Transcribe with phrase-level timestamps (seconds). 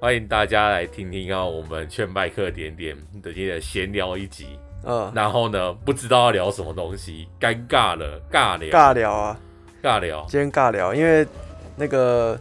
[0.00, 4.58] 欢迎大家来听听啊，我们劝麦克点点的今天闲聊一集。
[4.84, 9.40] 嗯，然后呢，不知道要聊什么东西，尴尬了，尬聊，尬聊啊，
[9.82, 10.26] 尬聊。
[10.28, 11.26] 今天尬聊，因为
[11.76, 12.38] 那个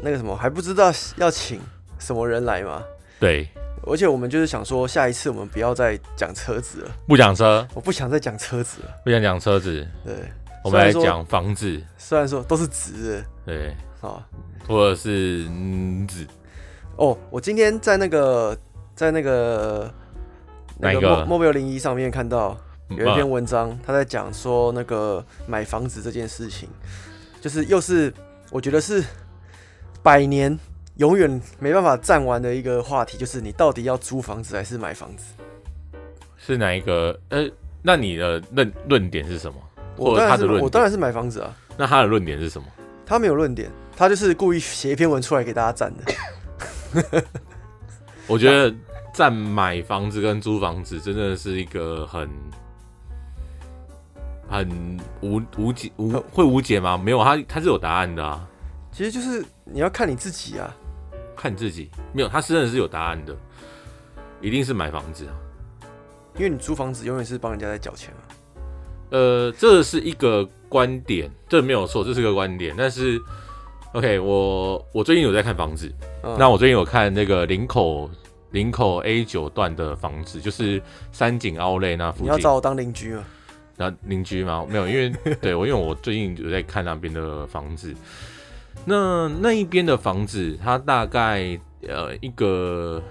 [0.00, 1.60] 那个什么还不知道要请
[1.98, 2.84] 什么人来嘛。
[3.18, 3.48] 对。
[3.86, 9.84] 而且我们就是想说，下一次我们不要再讲车子了，不讲车，我不想再讲车子了，不想讲车子。
[10.04, 10.14] 对，
[10.62, 11.82] 我们来讲房子。
[11.96, 14.22] 虽然说都是直的，对，好，
[14.68, 16.26] 或者是嗯子。
[17.00, 18.56] 哦，我今天在那个
[18.94, 19.90] 在那个
[20.78, 22.54] 那个 Mobile 01上面看到
[22.90, 26.68] 有一篇文章，他在讲说那个买房子这件事情，
[27.40, 28.12] 就是又是
[28.50, 29.02] 我觉得是
[30.02, 30.56] 百年。
[30.96, 35.32] 永远没办法站完的一个话题，就是你到底要租房子还是买房子？
[36.36, 37.18] 是哪一个？
[37.30, 37.48] 呃，
[37.80, 39.58] 那你的论论点是什么？
[39.96, 41.56] 我当然是我当然是买房子啊。
[41.78, 42.68] 那他的论点是什么？
[43.06, 46.12] 他没有论点，他就是故意写一篇文出来给大家赞的。
[48.26, 48.74] 我觉得
[49.12, 52.28] 在买房子跟租房子真的是一个很
[54.48, 56.96] 很无无解无会无解吗？
[56.96, 58.46] 没有，他他是有答案的啊。
[58.92, 60.74] 其实就是你要看你自己啊。
[61.36, 63.34] 看你自己没有，他真的是有答案的，
[64.42, 65.32] 一定是买房子啊，
[66.36, 68.22] 因为你租房子永远是帮人家在缴钱啊。
[69.12, 72.74] 呃，这是一个观点，这没有错，这是个观点。
[72.76, 73.18] 但是
[73.92, 78.10] ，OK，我我最近有在看房子，嗯、那我最近有看那个林口
[78.50, 80.82] 林口 A 九段的房子，就是
[81.12, 82.26] 三井奥莱那附近。
[82.26, 83.24] 你要找我当邻居吗？
[83.76, 84.66] 那邻居吗？
[84.68, 85.10] 没有，因为
[85.40, 87.94] 对我因为我最近有在看那边的房子。
[88.84, 93.02] 那那一边的房子，它大概呃一个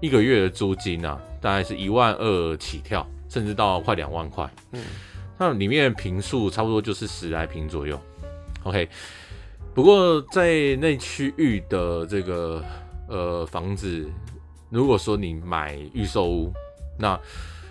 [0.00, 4.48] 一个月的租金啊，大概是一万二起跳，甚至到快两万块。
[4.72, 4.82] 嗯，
[5.38, 8.00] 那里面的坪数差不多就是十来平左右。
[8.64, 8.88] OK，
[9.74, 12.62] 不过在那区域的这个
[13.08, 14.06] 呃房子，
[14.68, 16.52] 如果说你买预售屋，
[16.98, 17.18] 那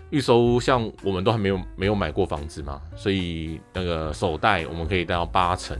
[0.09, 5.77] 预售屋像我们都还没有没有买过房子嘛，所以那个首贷我们可以贷到八成。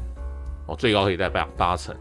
[0.68, 1.96] 哦最高可以贷八八成。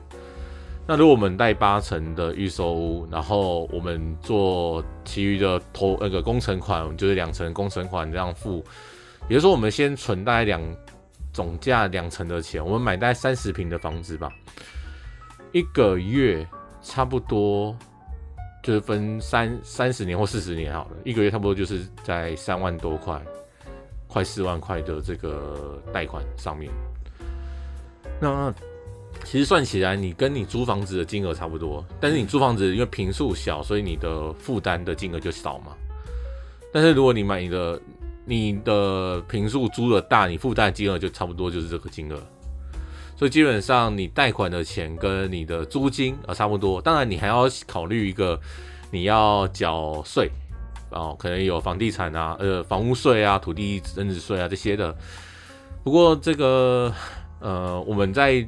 [0.86, 8.62] 那如果我们贷八成的预售屋，然后我们做其余的投那个工程款，就是两成工程款这样付。
[9.26, 10.60] 比如说，我们先存大概两
[11.40, 14.30] 总价两成的钱，我们买大概三十平的房子吧，
[15.52, 16.46] 一个月
[16.82, 17.74] 差不多
[18.62, 23.18] 就是分三三十年或四十年好了，一个月差不多就是在三万多块，
[24.06, 26.70] 快四万块的这个贷款上面。
[28.20, 28.52] 那
[29.24, 35.74] 其实算起来，你跟你租房子的金额差不多，但是你租房子因为坪数小，所以你的负担的金额就少嘛。
[36.70, 37.80] 但是如果你买你的
[38.30, 42.18] 你的平数租的大，你负担金额就差不多就是这个金额。
[43.16, 46.80] 所以基本上你贷款的钱跟你的租金啊差不多。
[46.80, 48.40] 当然你还要考虑一个
[48.92, 50.30] 你要缴税
[50.90, 54.96] 哦，可能有房地产啊、呃房屋税啊、土地增值税啊这些的。
[55.82, 56.94] 不过这个。
[57.42, 58.46] 呃，我们再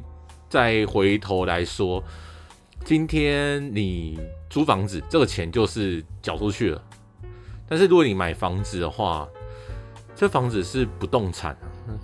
[0.50, 2.04] 再回头来说，
[2.84, 4.20] 今天你
[4.50, 6.82] 租房子这个钱就是缴出去了，
[7.66, 9.26] 但是如果你买房子的话，
[10.22, 11.56] 这房子是不动产，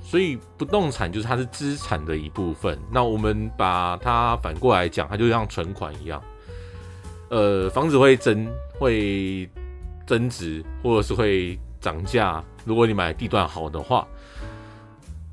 [0.02, 2.76] 所以不动产就是它是资产的一部分。
[2.90, 6.20] 那我们把它反过来讲，它就像存款一样，
[7.28, 9.48] 呃，房子会增会
[10.04, 12.42] 增值，或者是会涨价。
[12.64, 14.04] 如果你买地段好的话。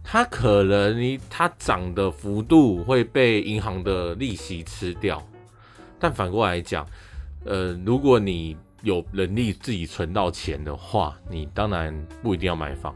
[0.03, 5.19] 它可能它涨的幅度会被银行的利息吃掉，
[6.00, 6.85] 但反过来讲，
[7.46, 11.91] 呃，如果你有能力自己存到钱的话，你当然
[12.22, 12.96] 不一定要买房，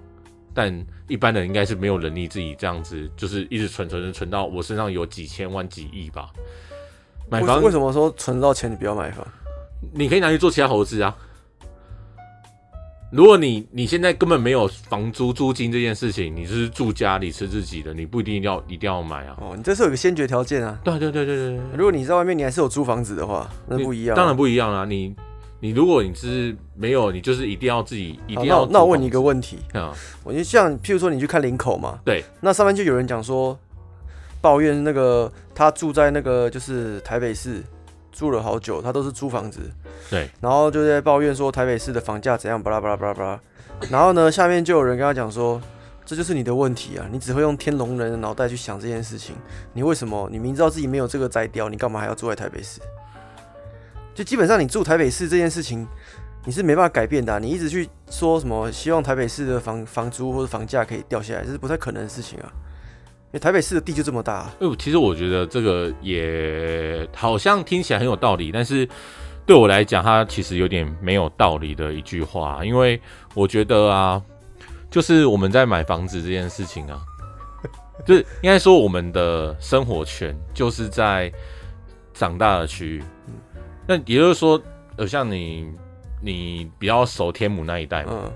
[0.54, 6.30] 但一般人应该是没有能力自己这样子，就是一直存存存存到我身上有几千万几亿吧。
[7.28, 9.28] 买房为什么说存到钱你不要买房？
[9.92, 11.16] 你可以拿去做其他投资啊。
[13.12, 19.36] 如果你你现在根本没有房租租金这件事情，你是住家里吃自己的，你不一定要一定要买啊。
[19.42, 20.80] 哦，你这是有个先决条件啊。
[20.84, 21.60] 对对对对对。
[21.76, 24.16] 如果你在外面，你还是有租房子的话，那不一样啊。
[24.16, 24.86] 当然不一样啊。
[24.86, 25.16] 你
[25.60, 28.66] 你如果你是没有，你就是一定要自己一定要。
[28.68, 33.58] 那我问你一个问题啊，我就像譬如说你去看林口嘛，对，那上面就有人讲说，
[34.42, 37.64] 抱怨那个他住在那个就是台北市。
[38.12, 39.62] 住了好久，他都是租房子，
[40.10, 43.40] 对，然后就在抱怨说台北市的房价怎样，巴拉巴拉巴拉巴拉，
[43.90, 45.62] 然后呢，下面就有人跟他讲说，
[46.06, 49.36] 这就是你的问题啊，你只会用天龙人的脑袋去想这件事情，
[49.74, 50.28] 你为什么？
[50.30, 52.82] 你明知道自己没有这个摘雕，你干嘛还要住在台北市？
[54.20, 55.88] 就基本上你住台北市这件事情，
[56.44, 62.52] 你是没办法改变的啊，你一直去说什么希望台北市的房房租或者房价可以掉下来，这是不太可能的事情啊。
[63.28, 64.52] 因为台北市的地就这么大。
[64.60, 68.86] 哎，其实我觉得这个也好像听起来很有道理，但是
[69.46, 72.60] 对我来讲，它其实有点没有道理的一句话。
[72.66, 73.02] 因为
[73.34, 74.22] 我觉得啊，
[74.92, 77.00] 就是我们在买房子这件事情啊，
[78.06, 81.32] 就是应该说我们的生活圈就是在
[82.14, 83.04] 长大的区域。
[83.90, 84.62] 那也就是说，
[84.98, 85.68] 呃，像你，
[86.22, 88.14] 你比较熟天母那一带嘛。
[88.26, 88.32] 嗯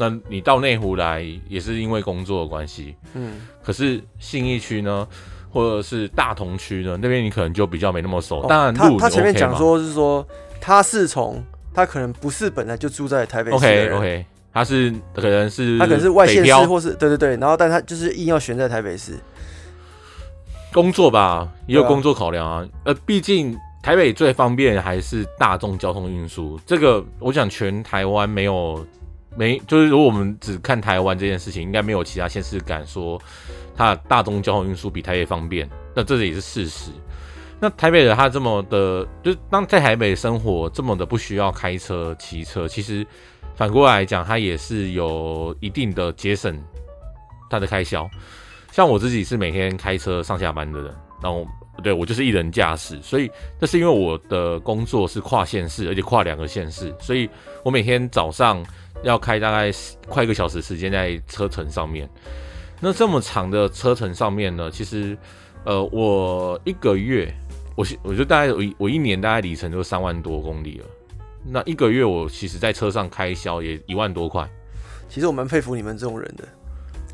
[0.00, 5.04] 那你到内湖来也是因为工作的关系，嗯，可是信义区呢，
[5.50, 8.46] 或者是大同区呢，那边你可能就比较没那么熟。
[8.46, 10.24] 当然，他他前面讲说是说
[10.60, 11.42] 他是从
[11.74, 19.14] 他可能不是本来就住在台北市，OK OK，他是可能是他可能是外县市或是对对对，然后但他就是硬要选在台北市
[20.72, 22.64] 工作吧，也有工作考量啊。
[22.84, 23.58] 呃，毕竟
[23.88, 28.86] 台北最方便还是大众交通运输，这个我想全台湾没有。
[29.34, 33.18] 没，就是如果我们只看台湾这件事情，应该没有其他县市敢说
[33.74, 35.66] 它大众交通运输比台北方便。
[35.94, 36.90] 那这也是事实。
[37.58, 43.06] 那台北的他这么的，就是当在台北生活这么的不需要开车、骑车，其实
[43.56, 46.62] 反过来讲，它也是有一定的节省
[47.48, 48.06] 它的开销。
[48.70, 51.46] 像我自己是每天开车上下班的人，然后
[51.82, 53.30] 对我就是一人驾驶，所以
[53.60, 57.28] 这是因为我的工作是跨县市，而且跨两个县市，所以
[57.64, 58.64] 我每天早上。
[59.04, 59.70] 要开大概
[60.08, 62.10] 快一个小时时间在车程上面，
[62.80, 65.16] 那这么长的车程上面呢，其实，
[65.62, 67.32] 呃，我一个月，
[67.76, 70.86] 我我就大概我我一年大概里程就三万多公里了，
[71.44, 74.50] 那一个月我其实在车上开销也一万多块。
[75.08, 76.48] 其实我蛮佩服你们这种人的。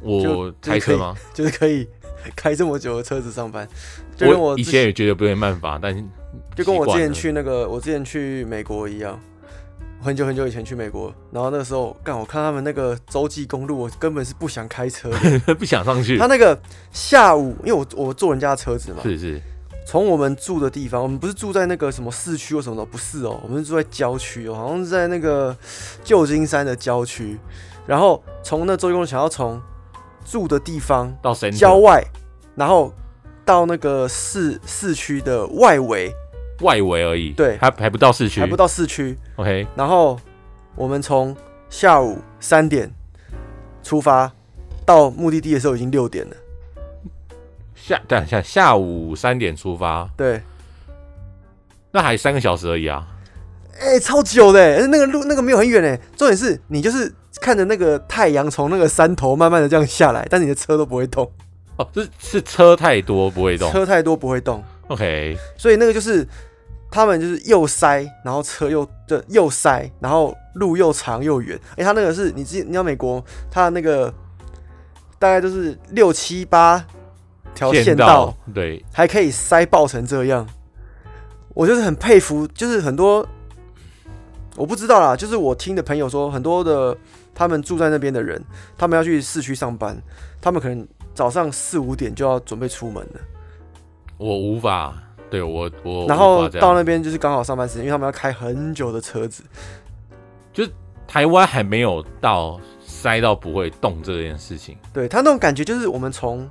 [0.01, 1.15] 我开车吗？
[1.35, 1.87] 就是可以
[2.37, 3.69] 开这么久的车子上班。
[4.17, 5.95] 就跟我，我以前也觉得不没办法，但
[6.57, 9.19] 就跟我之前去那个，我之前去美国一样。
[10.01, 15.11] 很久很久以前去美国，然后那个时候干，我看他们那个洲际公路，我根本是不想开车，
[15.59, 16.19] 不想上去。
[16.19, 16.59] 他那个
[16.93, 19.41] 下午，因为我我坐人家的车子嘛，是是。
[19.87, 25.57] 从我们住的地方，我们不是住在那个什么市区或什么的，不是哦，我们是住在郊区哦，好像是在那个
[26.03, 27.39] 旧金山的郊区。
[27.87, 29.59] 然后从那洲际公路想要从
[30.25, 32.03] 住的地方到郊外，
[32.57, 32.93] 然后
[33.45, 36.13] 到那个市市区的外围。
[36.61, 39.19] 外围而已，对，还还不到市区，还不到市区。
[39.37, 40.19] OK，然后
[40.77, 41.37] 我们从
[41.69, 42.89] 下午三点
[43.83, 44.31] 出发，
[44.87, 46.37] 到目的地的时候已经六点了。
[47.75, 50.41] 下等一下，下午三点出发，对，
[51.91, 53.07] 那还三个小时而已啊。
[53.81, 55.99] 哎、欸，超久的，那个路那个没有很远哎。
[56.17, 61.31] 重点是你就是看着那个太阳从那个山头慢慢的这样下来，但你的车都不会动。
[61.77, 64.63] 哦，是是车太多不会动，车太多不会动。
[64.87, 66.27] OK，所以那个就是
[66.91, 71.59] 他们就是又塞，然后车又就又塞，然后路又长又远。
[71.71, 74.13] 哎、欸，他那个是你知你知道美国，他的那个
[75.19, 76.85] 大概就是六七八
[77.55, 80.47] 条线道，对，还可以塞爆成这样。
[81.55, 83.27] 我就是很佩服，就是很多
[84.57, 86.97] 我不知道啦，就是我听的朋友说，很多的
[87.35, 88.43] 他们住在那边的人，
[88.79, 90.01] 他们要去市区上班，
[90.41, 93.21] 他们可能早上四五点就要准备出门了。
[94.17, 94.95] 我无法，
[95.29, 99.43] 对我我，然后到那边就是刚好上班时间，因为他们要开很久的车子，
[100.53, 100.71] 就是
[101.09, 104.79] 台湾还没有到塞到不会动这件事情。
[104.93, 106.49] 对，他那种感觉就是我们从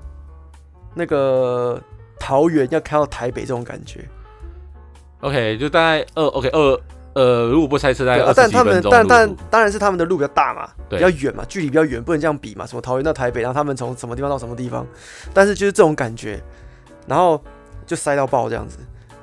[0.94, 1.82] 那个
[2.20, 4.06] 桃园要开到台北这种感觉。
[5.22, 6.82] OK，就大概二 OK 二
[7.13, 8.91] 呃，如果不塞车大概二十几分钟。
[8.91, 12.65] 但他们但但当然是他们的路比较大嘛，比较远嘛，距离比较远，不能这样比嘛。
[12.65, 14.86] 什么桃园到台北，然后他们从什么地方到什么地方，
[15.34, 16.41] 但是就是这种感觉。
[17.05, 17.41] 然后
[17.86, 18.77] 就塞到爆这样子，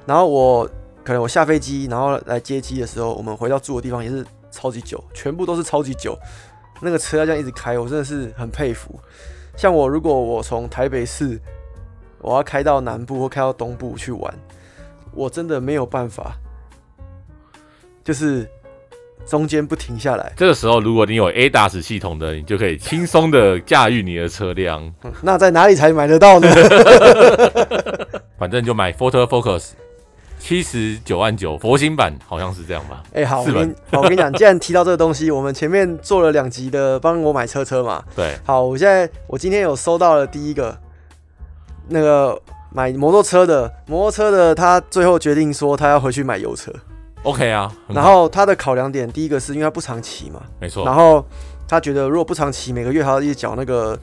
[0.04, 0.68] 然后我
[1.02, 6.14] 可能我下飞机，然后来接机的时候，我们回到住的地方也是超级久，全部都是超级久。
[6.82, 9.00] 那个车要这样一直开，我真的是很佩服。
[9.56, 11.40] 像我如果我从台北市，
[12.20, 14.34] 我要开到南部或开到东部去玩，
[15.12, 16.36] 我真的没有办法，
[18.04, 18.48] 就是。
[19.26, 24.92] 中间不停下来，这个时候如果你有 ADAS 系统的，你就可以轻松的驾驭你的车辆。
[25.20, 26.48] 那在哪里才买得到呢？
[28.38, 29.72] 反正就买 Ford Focus，
[30.38, 33.02] 七十九万九，佛心版好像是这样吧？
[33.12, 38.02] 哎、欸，好，我跟好，我跟你讲， 既然提到这个东西，我们前面做了两集的帮我买车车嘛。
[38.16, 40.76] 对，好，我现在我今天有收到了第一个
[41.88, 42.40] 那个
[42.72, 46.72] 买摩托车的摩托车的，他最后决定说他要回去买油车。
[47.22, 50.84] OK 啊，然后他的考量点，第一个是因为他不常骑嘛，没错。
[50.84, 51.24] 然后
[51.68, 53.98] 他觉得如果不常骑，每个月还要一直缴那个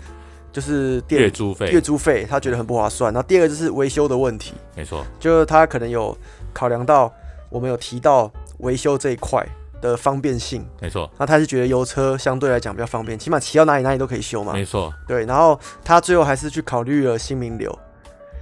[0.51, 3.11] 就是电月租费，月租费他觉得很不划算。
[3.13, 6.15] 然后第二个就是维修的问题，没错，就是他可能有
[6.53, 7.11] 考量到
[7.49, 9.43] 我们有提到维修这一块，
[9.81, 11.09] 的方便性，没错。
[11.17, 14.53] 那他是觉得油车相对来讲比较方便，起码骑到哪里哪里都可以修嘛。
[14.53, 14.93] 没错。
[15.07, 17.77] 对，然后他最后还是去考虑了新名流。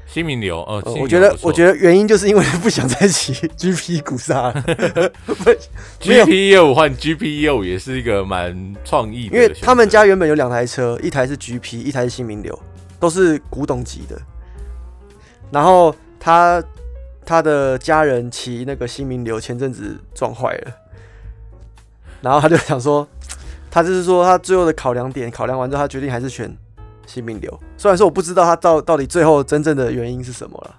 [0.08, 4.64] 新名流，呃，呃我觉得，我觉得原因就是因为不想再骑 GP 古刹了。
[5.26, 5.34] 不
[6.00, 9.36] ，GP 业务换 GP 业务也是一个蛮创意的。
[9.36, 12.58] 因为他们家原本有两台车，一台是 GP，一台是新名流，
[13.00, 14.18] 都是古董级的。
[15.52, 16.64] 然后他
[17.26, 20.72] 他的家人骑那个新名流，前阵子撞坏了。
[22.22, 23.06] 然后他就想说，
[23.70, 26.56] 他就是说他最后的考量点，考量完之后，他决定还是选
[27.06, 27.60] 新名流。
[27.78, 30.76] 虽然说我不知道他到到底最后真正的原因是什么了。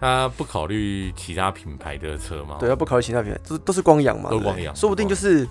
[0.00, 2.56] 他不考虑其他品牌的车吗？
[2.60, 4.30] 对，他不考虑其他品牌，都都是光阳嘛。
[4.30, 5.46] 都光阳，说不定就是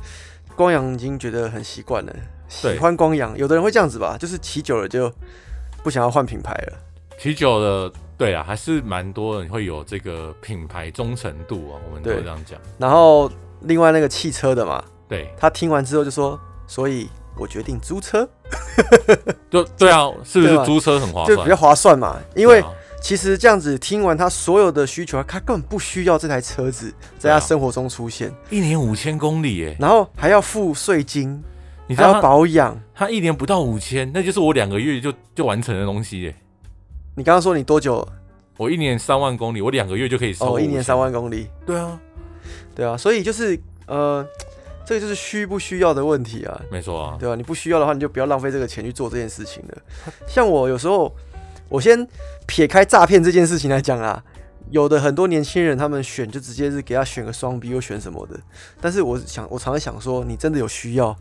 [0.56, 2.16] 光阳已经觉得很习惯了，
[2.48, 3.38] 喜欢光阳。
[3.38, 5.12] 有的人会这样子吧，就是骑久了就
[5.84, 6.74] 不想要换品牌了。
[7.20, 11.82] 骑久了，对啊，还是蛮多人会有这个品牌忠诚度啊。
[11.90, 12.60] 我们都这样讲。
[12.78, 13.30] 然后
[13.62, 14.84] 另外那个汽车的嘛。
[15.10, 18.28] 对，他听完之后就说：“所以我决定租车。
[19.50, 21.38] ”就对啊，是不是租车很划算？
[21.38, 22.18] 就比较划算嘛。
[22.36, 22.64] 因为
[23.02, 28.34] 其实这样子听完他所有的需求，他根本不需要这台车子在他生活中出现。
[28.50, 31.42] 一年五千公里耶，然后还要付税金，
[31.88, 32.78] 你还要保养。
[32.94, 36.36] 他一年不到五千，那就是我两个月就就完成的东西耶。
[37.16, 38.08] 你刚刚说你多久？
[38.58, 40.56] 我一年三万公里，我两个月就可以收。
[40.56, 41.48] 哦，一年三万公里。
[41.66, 42.00] 对啊，
[42.76, 44.26] 对啊，所以就是呃。
[44.88, 47.36] 这个就是需不需要的问题啊，没错啊，对吧？
[47.36, 49.78] 你不需要的话，你就不要浪费这个钱去做这件事情了。
[50.26, 51.14] 像我有时候，
[51.68, 52.08] 我先
[52.46, 54.24] 撇开诈骗这件事情来讲啊，
[54.70, 58.40] 有的很多年轻人他们选就直接是给他选个双 B 又选什么的。
[58.80, 61.14] 但是我想，我常常想说，你真的有需要？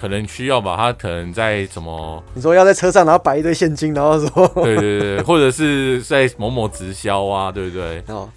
[0.00, 2.20] 可能需要吧，他可能在什么？
[2.34, 8.02] 你说要在车上然后摆一堆现金，然后说，对对对，或者是在某某直销啊，对不对？
[8.08, 8.28] 哦。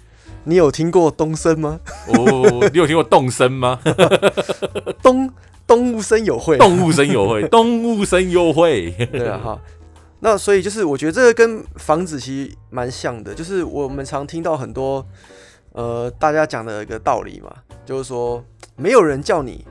[0.44, 1.78] 你有听过东森吗？
[2.08, 3.78] 哦，你有听过动森吗？
[5.00, 5.32] 东
[5.66, 8.90] 东物森友会，动物森友会， 动物森友会。
[9.12, 9.60] 对啊，哈。
[10.18, 15.06] 那所以就是，我觉得这个跟房子其实蛮像的，就是我们常听到很多
[15.72, 17.52] 呃大家讲的一个道理嘛，
[17.84, 18.44] 就是说
[18.76, 19.64] 没有人叫你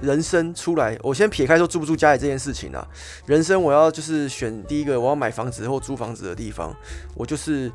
[0.00, 0.98] 人生出来。
[1.02, 2.86] 我先撇开说住不住家里这件事情啊，
[3.26, 6.74] 人生我要就是选第一个我要买房子或租房子的地方，
[7.14, 7.70] 我就是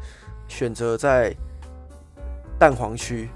[0.50, 1.34] 选择在。
[2.64, 3.28] 蛋黄区，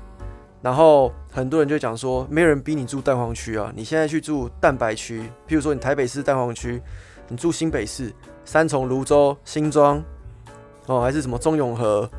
[0.62, 6.82] 然后很多人就讲说，没有人逼你住蛋黄区啊，你现在去住蛋白区，譬如说你台北市蛋黄区，
[7.28, 8.10] 你住新北市
[8.46, 10.02] 三重、芦洲、新庄，
[10.86, 12.10] 哦，还是什么中永和，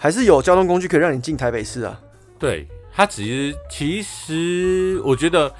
[0.00, 2.00] 还是有交通工具可以让你进台北市啊？
[2.40, 5.54] 对，它其实其实我觉得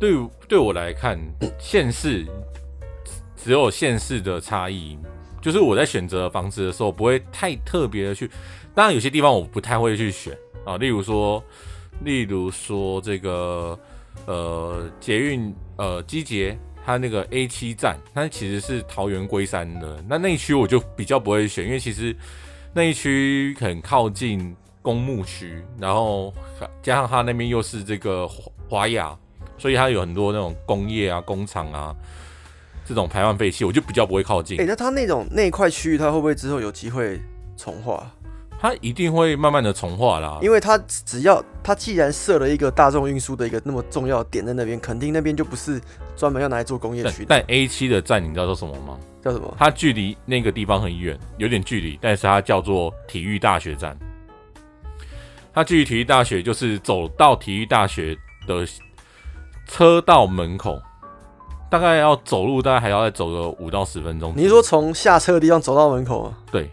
[0.00, 0.18] 对
[0.48, 1.16] 对我来看，
[1.60, 2.26] 县市
[3.36, 4.98] 只有县市的差异，
[5.40, 8.28] 就是我在选择房子的时候不会太特别的去。
[8.74, 11.42] 当然，有些地方我不太会去选啊，例如说，
[12.04, 13.78] 例如说这个
[14.26, 22.16] 呃捷运呃机捷，它那个 A 七站，它其实是桃园龟山的，那那一区我就比较不会选，因为其实
[22.72, 26.32] 那一区很靠近公墓区，然后
[26.82, 28.26] 加上它那边又是这个
[28.68, 29.14] 华雅，
[29.58, 31.94] 所以它有很多那种工业啊、工厂啊
[32.86, 34.58] 这种排放废气，我就比较不会靠近。
[34.58, 37.20] 哎、那它那种那一块区域，它会不会之后有机会
[37.54, 38.10] 重划？
[38.62, 45.80] 它一定会慢慢的重化啦，因为它只要它既然设了一个大众运输的一个那么重要点在那边，肯定那边就不是
[46.14, 47.26] 专门要拿来做工业区的。
[47.28, 48.96] 但 A 七的站你知道叫什么吗？
[49.20, 49.52] 叫什么？
[49.58, 53.98] 它距离那个地方很远，有点距离，但是它叫做体育大学站。
[55.52, 58.16] 它距离体育大学就是走到体育大学
[58.46, 58.64] 的
[59.66, 60.80] 车道门口，
[61.68, 64.32] 大概要走路，大概还要再走个五到十分钟。
[64.36, 66.38] 你是说从下车的地方走到门口啊？
[66.52, 66.70] 对。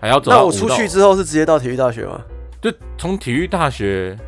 [0.00, 2.20] 还要走到，那我出去之后是直接到体育大学吗？
[2.60, 4.18] 就从体育大学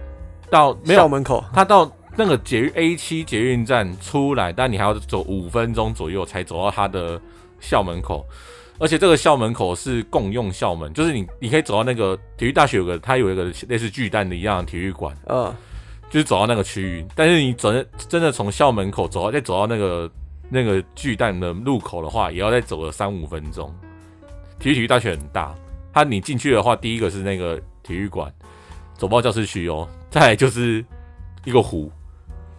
[0.50, 7.20] 到校门口，他到那个捷运 A 七捷运站出来，但你还要走五分钟左右才走到他的
[7.60, 8.26] 校门口。
[8.80, 15.52] 而且这个校门口是共用校门，就是你你可以走到那个体育大学有个它有一个类似巨蛋的一样的体育馆，嗯，
[16.08, 17.04] 就是走到那个区域。
[17.16, 17.72] 但是你走
[18.08, 20.08] 真的从校门口走到再走到那个
[20.48, 23.74] 那个巨蛋的路口的话，也要再走个三五分钟。
[24.58, 25.54] 体育体育大学很大，
[25.92, 28.32] 它你进去的话，第一个是那个体育馆，
[28.96, 29.88] 走不到教室区哦。
[30.10, 30.84] 再来就是
[31.44, 31.90] 一个湖，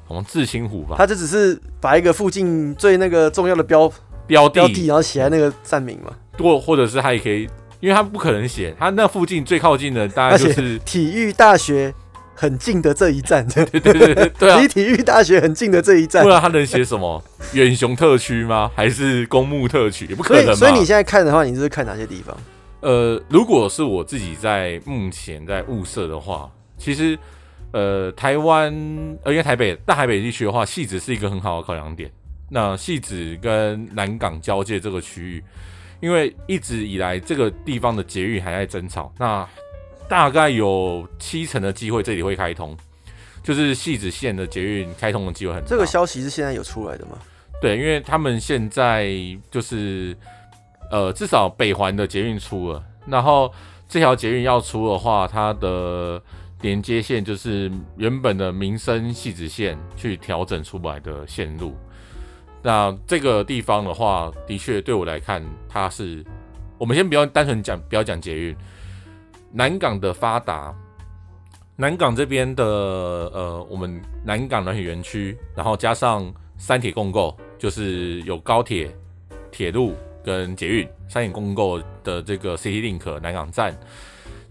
[0.06, 0.96] 好像志清湖吧。
[0.98, 3.92] 它这只是把一个附近最那个重要的标
[4.28, 6.14] 标地，标地，然后写在那个站名嘛。
[6.38, 11.94] 或或者是它也可以，因为它不可能写，它那附近最靠近的大概就是体育大学
[12.40, 13.46] 很近的这一站。
[13.50, 14.62] 对对对对对啊！
[14.62, 17.22] 离体育大学很近的这一站，不然他能写什么？
[17.52, 18.72] 远雄特区吗？
[18.74, 20.06] 还是公墓特区？
[20.06, 20.56] 也不可能所。
[20.56, 22.38] 所以你现在看的话，你是看哪些地方？
[22.80, 27.20] 呃，如果是我自己在目前在物色的话，其实
[27.74, 28.74] 呃，台湾
[29.24, 32.10] 呃，因为台北大台北地区的话，戏子是一个很好的考量点。
[32.50, 35.44] 那戏子跟南港交界这个区域，
[36.00, 39.46] 因为一直以来这个地方的捷运还在争吵，那
[40.10, 42.76] 大概有七成的机会这里会开通，
[43.44, 45.70] 就是戏子线的捷运开通的机会很大。
[45.70, 47.12] 这个消息是现在有出来的吗？
[47.62, 49.10] 对，因为他们现在
[49.52, 50.18] 就是
[50.92, 53.54] 呃，至少北环的捷运出了，然后
[53.88, 56.22] 这条捷运要出的话，它的。
[56.62, 61.74] 连接线就是原本的民生汐止线去调整出来的线路。
[62.62, 66.22] 那这个地方的话，的确对我来看，它是
[66.78, 68.54] 我们先不要单纯讲，不要讲捷运。
[69.52, 70.74] 南港的发达，
[71.76, 78.96] 南港这边的呃，我们南港软体园区，然后加上三铁共构，就是有高铁、
[79.52, 83.76] 铁路跟捷运三铁共构的这个 CityLink 南港站。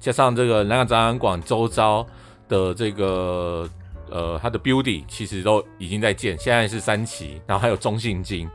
[0.00, 2.06] 加上这个南港展览馆周遭
[2.48, 3.68] 的这个
[4.10, 8.48] 呃，它的 building 其实都已经在建，现在是三期，然后还有中信金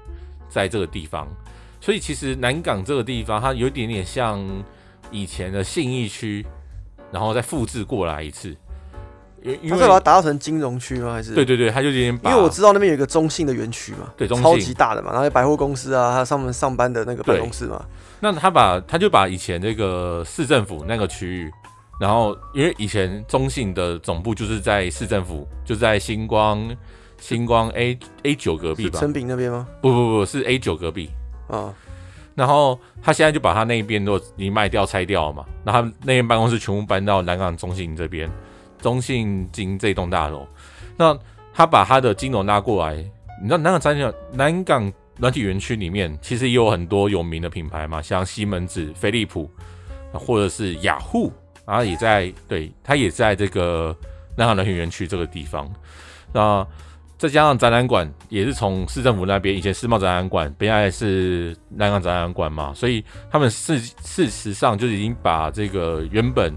[0.49, 1.27] 在这个地方，
[1.79, 4.43] 所以其实南港这个地方它有一点点像
[5.13, 6.45] 以前的信义区，
[7.11, 8.53] 然后再复制过来一次。
[9.61, 11.11] 因为把它打造成金融区吗？
[11.11, 11.35] 还是？
[11.35, 17.85] 对对对，他就已经因为我知道那边有一个中信的园区嘛，对，超级大的嘛，然后有百货公司啊，他上面上班的那个办公室嘛。
[18.21, 21.51] 那他把他就把以前那个市政府那个区域，
[21.99, 26.73] 然后因为以前中信的总部就是在市政府，就在星光
[27.19, 28.97] 星光 A A 九隔壁吧？
[28.97, 29.67] 诚品那边吗？
[29.81, 31.09] 不不不，是 A 九隔壁
[31.49, 31.73] 啊。
[32.35, 38.29] 然后他现在就把他那边都已经卖掉拆掉了嘛，然后他那边办公室全部搬到南港中信这边。
[38.81, 40.45] 中信金这栋大楼，
[40.97, 41.17] 那
[41.53, 42.95] 他把他的金融拉过来，
[43.41, 49.49] 你知道南港三角南港软体园区里面其实也有很多有名的品牌嘛，像西门子、飞利浦，
[50.11, 51.31] 或者是雅虎，
[51.65, 53.95] 然后也在对，他也在这个
[54.35, 55.71] 南港软体园区这个地方。
[56.33, 56.67] 那
[57.23, 63.01] 再加上展览馆也是从市政府那边，以前世贸展览馆，本来是南港展览馆嘛，所以
[63.31, 66.53] 他们事事实上就已经把这个原本。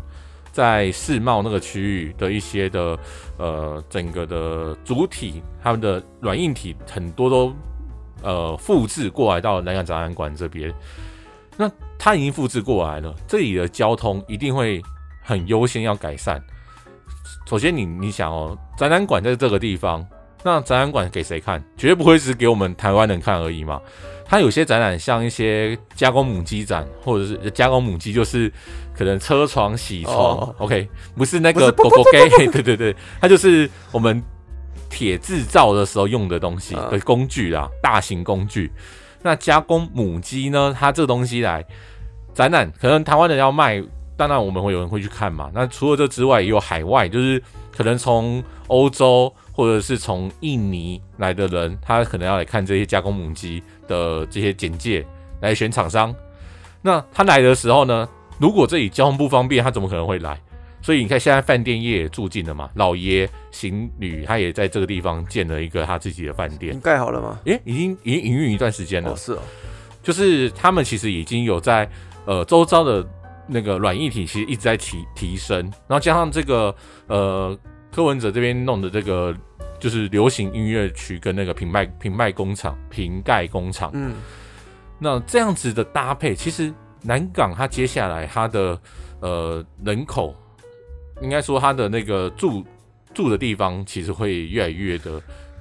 [0.50, 2.98] 在世贸那个区域的一些的
[3.36, 7.54] 呃整个的主体，他们的软硬体很多都
[8.22, 10.74] 呃复制过来到南港展览馆这边。
[11.56, 14.82] 那它已经复制过来了，这里的交通一定会
[15.22, 16.42] 很优先要改善。
[17.46, 20.04] 首先，你你想哦，展览馆在这个地方，
[20.46, 21.60] 那展览馆给谁看？
[21.76, 23.82] 绝对不会只给我们台湾人看而已嘛。
[24.24, 28.50] 它有些展览像一些加工母机展，或者是加工母机，就是
[28.96, 34.22] 可能车床、铣床、哦、，OK，不是那个狗狗给， 对对对，它就是我们
[34.88, 38.70] 铁制造的时候用的东西的工具啦，大型工具。
[39.22, 40.72] 那加工母机呢？
[40.78, 41.64] 它这个东西来
[42.34, 43.82] 展览，可能台湾人要卖，
[44.16, 45.50] 当然我们会有人会去看嘛。
[45.54, 53.62] 那除了这之外，也有海外，就是可能从欧洲或者是从印尼来的人，他可能要来看这些加工母鸡。
[53.88, 55.06] 的这些简介
[55.40, 56.12] 来选厂商，
[56.82, 58.08] 那他来的时候呢？
[58.36, 60.36] 如果这里交通不方便，他怎么可能会来？
[60.82, 66.80] 所以你看，现在饭店业也住进了嘛，老爷行旅他也在这个地方建了一个他自己的饭店。
[66.80, 67.38] 盖好了吗？
[67.44, 69.12] 诶，已经已经营运一段时间了。
[69.12, 69.38] 哦，是哦，
[70.02, 71.88] 就是他们其实已经有在
[72.24, 73.06] 呃周遭的
[73.46, 76.74] 那个软硬体其实一直在提提升，然后加上这个
[77.06, 77.58] 呃
[77.92, 79.34] 柯文哲这边弄的这个。
[79.78, 84.14] 就是流行音乐区跟那个瓶盖瓶盖工厂瓶盖工厂，嗯，
[84.98, 88.80] 那这样子的搭配，其实南港它接下来它的
[89.20, 90.34] 呃人口，
[91.20, 92.64] 应该说它的那个住
[93.12, 95.20] 住的地方，其实会越来越的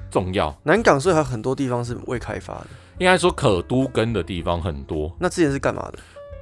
[0.09, 0.57] 重要。
[0.63, 2.67] 南港所以还有很多地方是未开发的，
[2.99, 5.13] 应该说可都根的地方很多。
[5.19, 5.99] 那之前是干嘛的？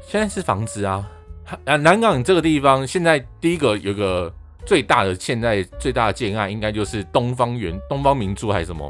[0.08, 1.10] 现在是房子啊。
[1.66, 4.34] 啊，南港这个地方现在第一个有个。
[4.66, 8.90] 最大的现在最大的建案应该就是东方圆东方明珠还是什么？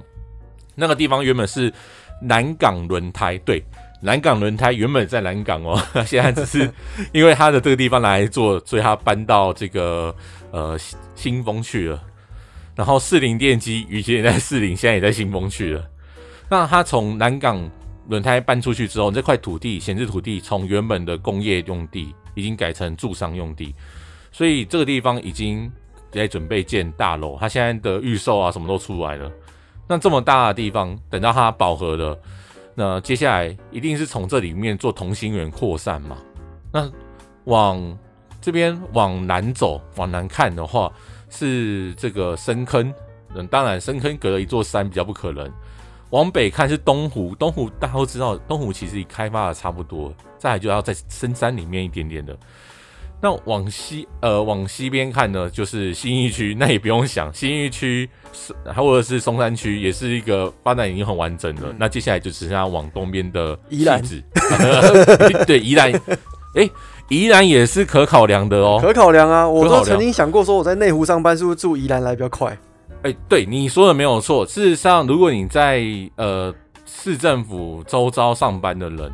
[0.75, 1.73] 那个地方原本是
[2.21, 3.63] 南港轮胎，对，
[3.99, 6.71] 南港轮胎原本在南港哦， 现在只是
[7.11, 10.15] 因为它的这个地方来做，所以它搬到这个
[10.51, 10.77] 呃
[11.15, 11.99] 新丰去了。
[12.75, 15.83] 然后士林电机以前也在士林，现在也在新丰去了。
[16.49, 17.67] 那它从南港
[18.09, 23.73] 轮胎搬出去之后，这块土地闲置土地从原本的工业用地已经改成住商用地。
[24.31, 25.71] 所以这个地方已经
[26.11, 29.31] 在准备建大楼，它现在的预售啊什么都出来了。
[29.87, 32.19] 那这么大的地方，等到它饱和了，
[32.73, 36.17] 那接下来一定是从这里面做同心圆扩散嘛。
[36.71, 36.89] 那
[37.45, 37.97] 往
[38.41, 40.91] 这边往南走，往南看的话，
[41.29, 42.93] 是这个深坑。
[43.35, 45.51] 嗯，当然深坑隔了一座山比较不可能。
[46.13, 52.37] 往北看是东湖，东湖大家都知道，东湖其实已开发的差不多，再来就要在深山里面一点点的。
[53.19, 61.63] 那往西呃往西边看呢，就是新义区，那也不用想，新义区是或者是松山区，也是一个发展已经很完整了。
[61.69, 63.99] 嗯、那接下来就只剩下往东边的宜兰，
[65.47, 65.91] 对宜兰，
[66.53, 66.71] 哎、欸，
[67.09, 72.55] 宜兰也是可考量的哦，可考量啊，我都曾经想过说我在内湖上班，是不是住宜兰来比较快？
[73.03, 74.45] 哎、欸，对你说的没有错。
[74.45, 75.83] 事实上，如果你在
[76.17, 76.53] 呃
[76.85, 79.11] 市政府周遭上班的人，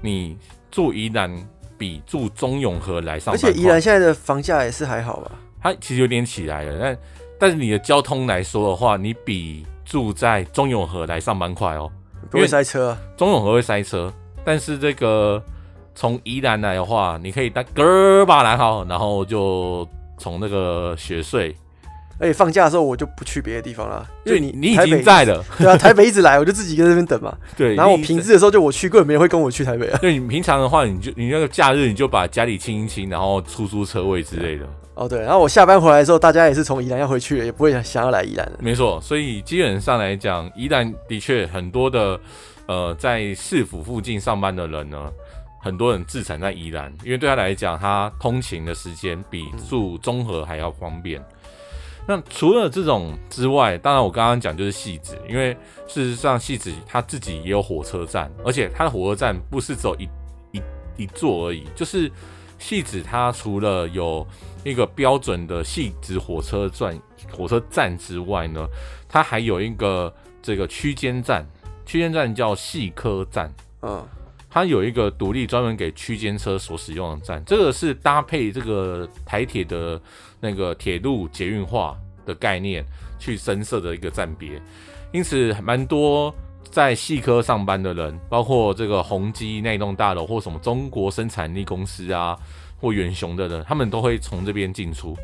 [0.00, 0.36] 你
[0.70, 1.30] 住宜兰。
[1.78, 5.30] 比住中永和来上班，而且宜兰现在的房价也是还好吧？
[5.62, 6.98] 它其实有点起来了，但
[7.38, 11.88] 但是你的交通来说的话，你比住在中永和来上班快哦，
[12.32, 12.98] 不会塞车。
[13.16, 14.12] 中永和会塞车，
[14.44, 15.40] 但是这个
[15.94, 21.54] 从宜兰来的话，你可以搭哥巴兰号，然后就从那个雪隧。
[22.20, 27.36] 而且放假的时候我就不去别的地方了，因为你你已经在了， 对啊，台北一直来，我就自己在这边等嘛。
[27.56, 29.98] 对，然后我平日的时候就我去，根本没人会跟我去台北啊。
[30.00, 34.66] 对，你平常的话，你就你那个假日你就把家里清一清，然后出租车位之类的。
[34.94, 38.50] 哦，对，然后我下班回来的时候，大家也是从宜兰要回去，也不会想想要来宜兰。
[38.58, 42.18] 没错，所以基本上来讲，宜兰的确很多的
[42.66, 45.08] 呃在市府附近上班的人呢，
[45.62, 51.24] 很多人自产在宜兰，因为对他来讲，他通勤的时间比住中和还要方便。
[52.10, 55.52] 那除了这种之外，当然我刚刚讲就是戏子，因为
[55.86, 60.08] 事实上戏子他自己也有火车站，而且他的火车站不是只有一
[60.52, 60.62] 一
[60.96, 62.10] 一座而已，就是
[62.58, 64.26] 戏子它除了有
[64.64, 66.98] 一个标准的戏子火车站
[67.30, 68.66] 火车站之外呢，
[69.06, 71.46] 它还有一个这个区间站，
[71.84, 74.02] 区间站叫戏科站，嗯，
[74.48, 80.00] 它有一个独立专门给区间车所使用的站，这个是搭配这个台铁的。
[80.40, 82.84] 那个铁路捷运化的概念
[83.18, 84.60] 去深设的一个站别，
[85.12, 86.34] 因此蛮多
[86.70, 92.38] 在细科上班的人，包括这个宏基那栋大楼或什么中国生产力公司啊，
[92.80, 95.16] 或远雄的人，他们都会从这边进出。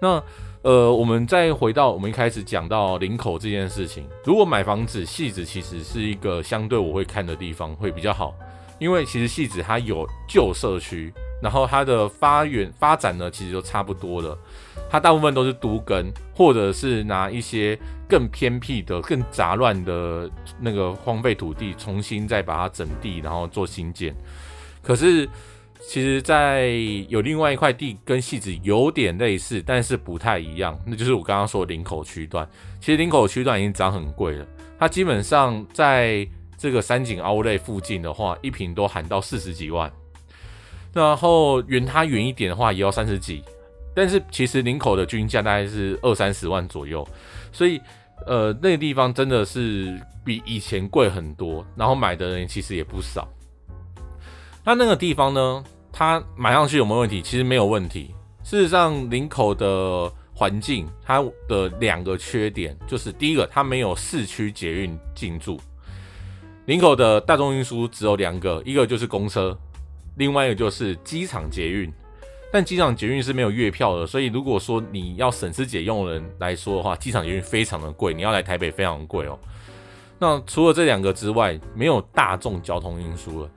[0.00, 0.22] 那
[0.62, 8.34] 呃，我们再回到我们一开始讲到林口这件事情，如果买房子，戏子其实是一个相对我会看的地方会比较好，
[8.78, 11.12] 因为其实戏子它有旧社区。
[11.42, 14.36] 然后它的发源发展呢，其实就差不多了。
[14.90, 24.12] 它大部分都是独根，或者是拿一些更偏僻的、更杂乱的那个荒废土地，重新再把它整地，然后做新建。
[24.82, 25.28] 可是，
[25.80, 26.68] 其实，在
[27.08, 32.48] 有另外一块地跟戏子有点类似，但是不太一样，那就是我刚刚说的林口区段。
[32.80, 34.46] 其实林口区段已经涨很贵了，
[34.78, 36.26] 它基本上在
[36.58, 39.90] 这个三井奥莱附近的话，一平都喊到四十几万。
[40.92, 43.44] 然后远它远一点的话，也要三十几，
[43.94, 47.06] 但是其实林口的均价大概是二三十万左右，
[47.52, 47.80] 所以
[48.26, 53.28] 呃那个地方真的是比以前贵很多，然后买的人其实也不少。
[54.64, 57.22] 那那个地方呢，它买上去有没有问题？
[57.22, 58.14] 其实没有问题。
[58.42, 65.60] 事实上，林口的环境它的两个缺点就是，第一个它没有市区捷运进驻，
[66.66, 69.56] 林口的大众运输只有两个，一个就是公车。
[70.20, 71.90] 另外一个就是机场捷运，
[72.52, 79.38] 但机场捷运是没有月票的，所以如果说你要省吃俭用的人来说的话，机场捷运非常的贵，你要来台北非常贵哦。
[80.18, 83.50] 那除了这两个之外，没有大众交通运输了，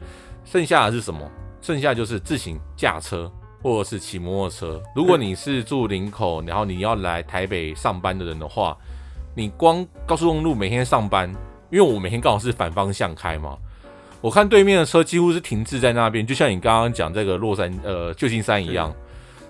[0.46, 1.30] 剩下的是什么？
[1.62, 3.30] 剩下就是自行驾车
[3.62, 4.82] 或者是骑摩托车。
[4.96, 8.78] 如果你是住林口，然后你要来台北上班的人的话，
[9.36, 11.30] 你光高速公路每天上班，
[11.70, 13.58] 因为我每天刚好是反方向开嘛。
[14.24, 18.96] 我看对面的车几乎是停滞在那边，就像你刚刚讲这个洛山呃旧金山一样，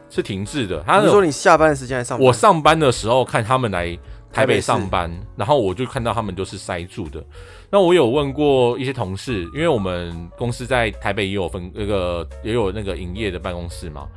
[0.10, 0.82] 是停滞的。
[0.82, 3.96] 他说你下班的时间还上班，我上班的时候看他们来
[4.32, 7.24] 台北上班，然后我就看到他们都是塞住的。
[7.70, 14.08] 那我有问过一些同事，因为我们公司在台北也有分那个也有那个营业的办公室嘛。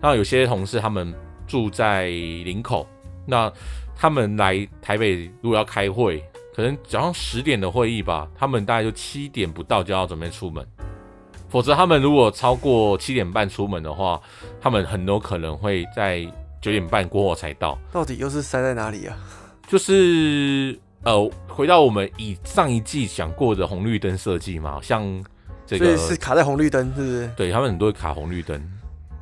[0.00, 1.14] 那有些同事他们
[1.46, 2.88] 住在林口，
[3.26, 3.52] 那
[3.94, 6.24] 他们来台北如果要开会。
[6.54, 10.66] 可能早上十点的会议吧，他们大概就七点不到就要准备出门，
[11.48, 14.20] 否则他们如果超过七点半出门的话，
[14.60, 16.20] 他们很有可能会在
[16.60, 17.78] 九点半过后才到。
[17.90, 19.16] 到底又是塞在哪里啊？
[19.66, 25.02] 就是呃，回到我们以上一季讲过的红绿灯设计嘛，像
[25.66, 27.30] 这个是卡在红绿灯，是不是？
[27.34, 28.62] 对，他们很多会卡红绿灯。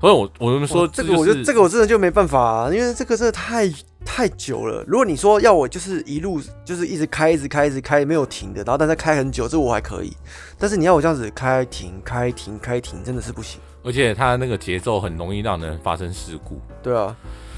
[0.00, 3.70] 所以我我们说这个，我觉得这个我真的就没办法啊，因为这个真的太
[4.02, 4.82] 太久了。
[4.86, 10.16] 如果你说要我就是一路就是一直开一直开一直开没有停的，然后但是开很久，这我还可以。
[10.58, 13.60] 但是你要我这样子开停开停开停，真的是不行。
[13.84, 16.62] 而且它那个节奏很容易让人发生事故。
[16.82, 17.14] 对啊，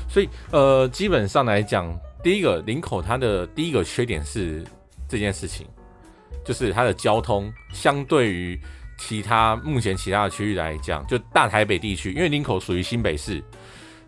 [0.09, 4.65] 所以呃，基本上来讲，第一个林口它的第一个缺点是
[5.09, 5.65] 这件事情，
[6.45, 8.61] 就是它的交通相对于。
[9.05, 13.43] 其他目前其他的区域来讲，就大台北地区，因为林口属于新北市，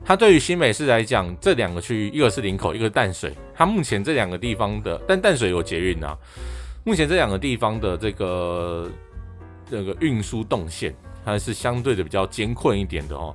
[0.05, 6.17] 它对于新北市来讲，这两个区域，一个是林口，一个是淡水，它目前这两个地方的，但淡水有捷运啊，
[6.85, 8.89] 目前这两个地方的这个
[9.69, 13.35] 这个运输动线还是相对的比较艰困一点的哦。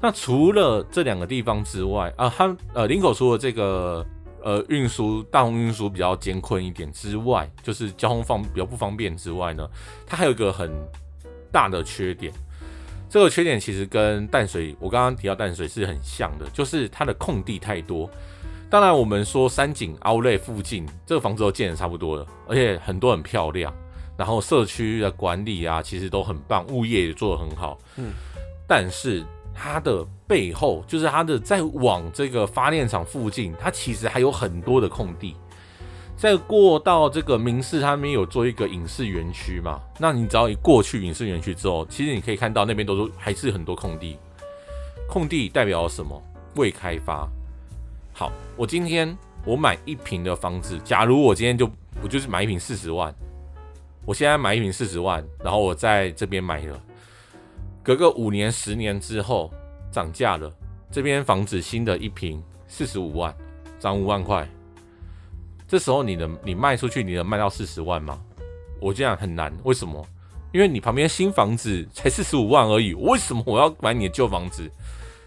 [0.00, 4.06] 那除了这两个地方之外啊，它呃林口除了这个。
[4.44, 9.66] 呃，运输大众运输比较艰困一点之外，就是交通方比较不方便之外呢，
[10.06, 10.70] 它还有一个很
[11.50, 12.30] 大的缺点。
[13.08, 18.10] 这个缺点其实跟淡水，我刚刚提到淡水是很像的，就是它的空地太多。
[18.68, 23.72] 当然，我们说山景凹类附近这个房子都建的差不多了，而且很多很漂亮，
[24.14, 27.78] 然后社区的管理啊，其实都很棒，物业也做得很好。
[27.96, 28.12] 嗯，
[28.68, 29.24] 但是。
[29.56, 35.36] 它的背后就是它的在往这个发电厂附近，它其实还有很多的空地。
[36.16, 39.80] 再过到这个明视，他们有做一个影视园区嘛？
[39.98, 44.16] 那你只要一过去影视园区之后，其实你可以看到那边都是还是很多空地。
[45.08, 46.22] 空地代表什么？
[46.54, 47.28] 未开发。
[48.12, 51.68] 好，我今天我买一平的房子，假如我今天就
[52.00, 53.12] 我就是买一平四十万，
[54.06, 56.80] 我现在买一平四十万，然后我在这边买了。
[57.82, 59.52] 隔个五年、十年之后
[59.94, 60.52] 涨价了，
[60.90, 63.32] 这边房子新的一平四十五万，
[63.78, 64.46] 涨五万块。
[65.68, 68.20] 这时候你能你卖出去，你能卖到四十万吗？
[68.80, 70.04] 我这样很难，为什么？
[70.52, 74.68] 因为你旁边新房子才四十五万而已，为什么我要买你的旧房子？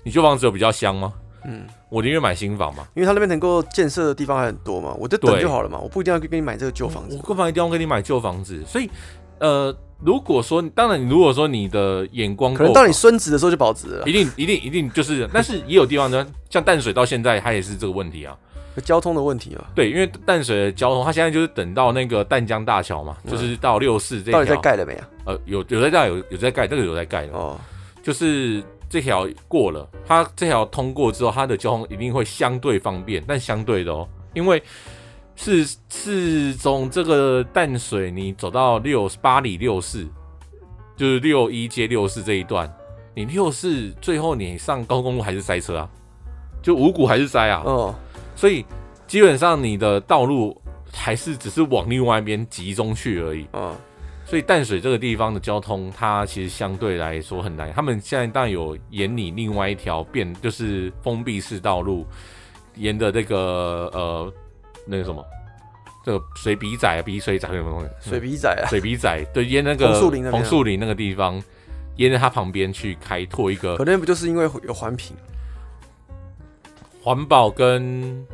[0.03, 1.13] 你旧房子有比较香吗？
[1.45, 8.61] 嗯，我宁愿买新房嘛，因为它那边能够建设的地方还很多嘛，我就等就好了嘛，我不一定要给你买这个旧房子，我干嘛一定要给你买旧房子？
[8.65, 8.89] 所以，
[9.39, 9.73] 呃。
[9.99, 18.37] 如果说，当然，你如果说你的眼光够，可能到你孙子的时候就保值了，一定一定一定就是，但是也有地方呢，像淡水到现在它也是这个问题啊，
[18.83, 19.65] 交通的问题啊。
[19.73, 25.09] 对，因为淡水的交通，它现在就是等到那个淡江大桥嘛，就是到六四这条，到底在盖了没啊？
[25.25, 27.57] 呃，有有在盖，有有在盖，这个有在盖哦。
[28.03, 34.61] 就是这条过了，它这条通过之后，它的交通一定会相对方便，但相对的哦，因为。
[35.39, 40.05] 是是从这个淡水，你走到六八里六四，
[40.95, 42.69] 就是六一接六四这一段，
[43.13, 45.89] 你六四最后你上高公路还是塞车啊，
[46.61, 47.95] 就五股还是塞啊，哦，
[48.35, 48.65] 所以
[49.05, 50.59] 基本上你的道路
[50.91, 53.75] 还是只是往另外一边集中去而已，哦，
[54.25, 57.71] 所以淡水这个地方的交通，它其实相对来说很难。
[57.73, 62.07] 他们现在当然有沿你另外一条变，就是封闭式道路，
[62.75, 64.33] 沿着这个呃。
[64.87, 65.23] 那个什么，
[66.03, 68.09] 这个水笔仔啊，鼻水仔什么东西？
[68.09, 71.41] 水笔仔啊，水笔仔，对，淹那个红树林，红树林那个地方，
[71.97, 73.75] 沿着它旁边去开拓一个。
[73.77, 75.15] 可能不就是因为有环评？
[77.03, 78.25] 环保跟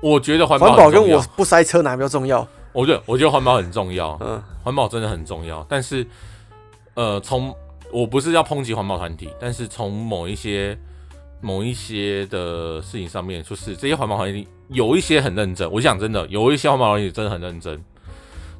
[0.00, 2.46] 我觉得环保，环保跟我不塞车哪比较重要？
[2.72, 5.64] 我觉得我觉得环保很重要，嗯，环保真的很重要。
[5.68, 6.06] 但是，
[6.94, 7.54] 呃，从
[7.92, 10.76] 我不是要抨击环保团体，但是从某一些。
[11.40, 15.70] 某一些的事情上面，就是这些环保团体有一些很认真。
[15.70, 17.82] 我想真的有一些环保团体真的很认真，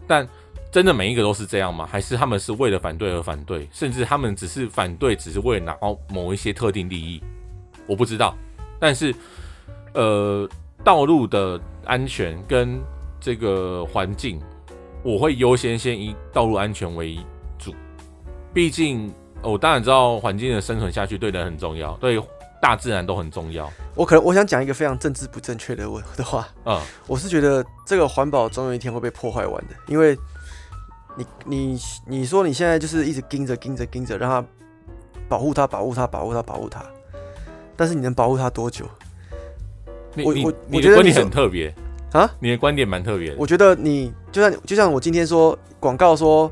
[0.07, 0.27] 但
[0.71, 1.88] 真的每一个都是这样吗？
[1.90, 3.68] 还是他们是为了反对而反对？
[3.73, 7.23] 甚至他们只是反对，只是为了拿到某一些特定利益？
[7.87, 8.35] 我不知道。
[8.79, 9.14] 但是，
[9.94, 10.49] 呃，
[10.85, 12.81] 道路的安全跟
[13.18, 14.40] 这个环境，
[15.03, 17.18] 我会优先先以道路安全为
[17.59, 17.75] 主。
[18.53, 22.21] 毕竟，我当然知道环境的生存下去对人很重要，对。
[22.61, 23.71] 大自然都很重要。
[23.94, 25.85] 我可能我想讲一个非常政治不正确的
[26.16, 26.49] 的话。
[26.64, 30.18] 嗯，我是觉得这个环保总有一天会被破坏完的，因为
[31.16, 34.47] 你你你说你现在就是一直盯着盯着盯着，让它
[35.29, 36.85] 保护它保护它保护它保护它，
[37.77, 38.85] 但是你能保护它多久？
[40.16, 41.73] 我我我觉得你很特别
[42.12, 43.35] 啊，你的观点蛮特别。
[43.38, 46.51] 我觉得你就像就像我今天说广告说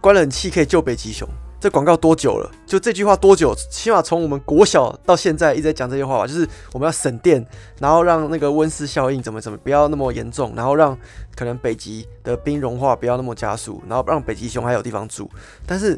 [0.00, 1.26] 关冷气可以救北极熊。
[1.62, 2.50] 这广告多久了？
[2.66, 3.54] 就这句话多久？
[3.70, 7.46] 起码从我们国小到现在一直在讲这些话吧，就是我们要省电，
[7.78, 10.98] 然后让那个温室效应怎么怎么不要那么严重，然后让
[11.36, 15.30] 可能北极的冰融化不要那么加速，然后让北极熊还有地方住。
[15.64, 15.90] 但是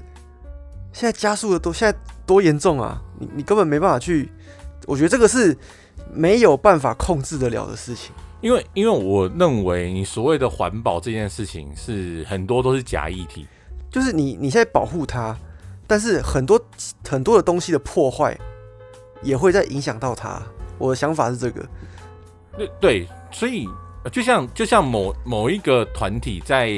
[0.92, 3.00] 现在加速的多，现在多严重啊！
[3.18, 4.30] 你你根本没办法去，
[4.84, 5.56] 我觉得这个是
[6.12, 8.14] 没有办法控制得了的事情。
[8.42, 13.46] 因为因为我认为你所谓的环保这件事情是很多都是假议题，
[13.90, 15.34] 就是你你现在保护它。
[15.86, 16.60] 但是很多
[17.08, 18.38] 很多的东西的破坏
[19.22, 20.42] 也会在影响到他。
[20.78, 21.64] 我的想法是这个。
[22.56, 23.68] 对对，所以
[24.10, 26.70] 就像就像某某一个团体在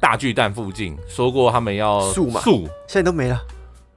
[0.00, 3.40] 大巨蛋附近说过，他们要树嘛，树现在都没了。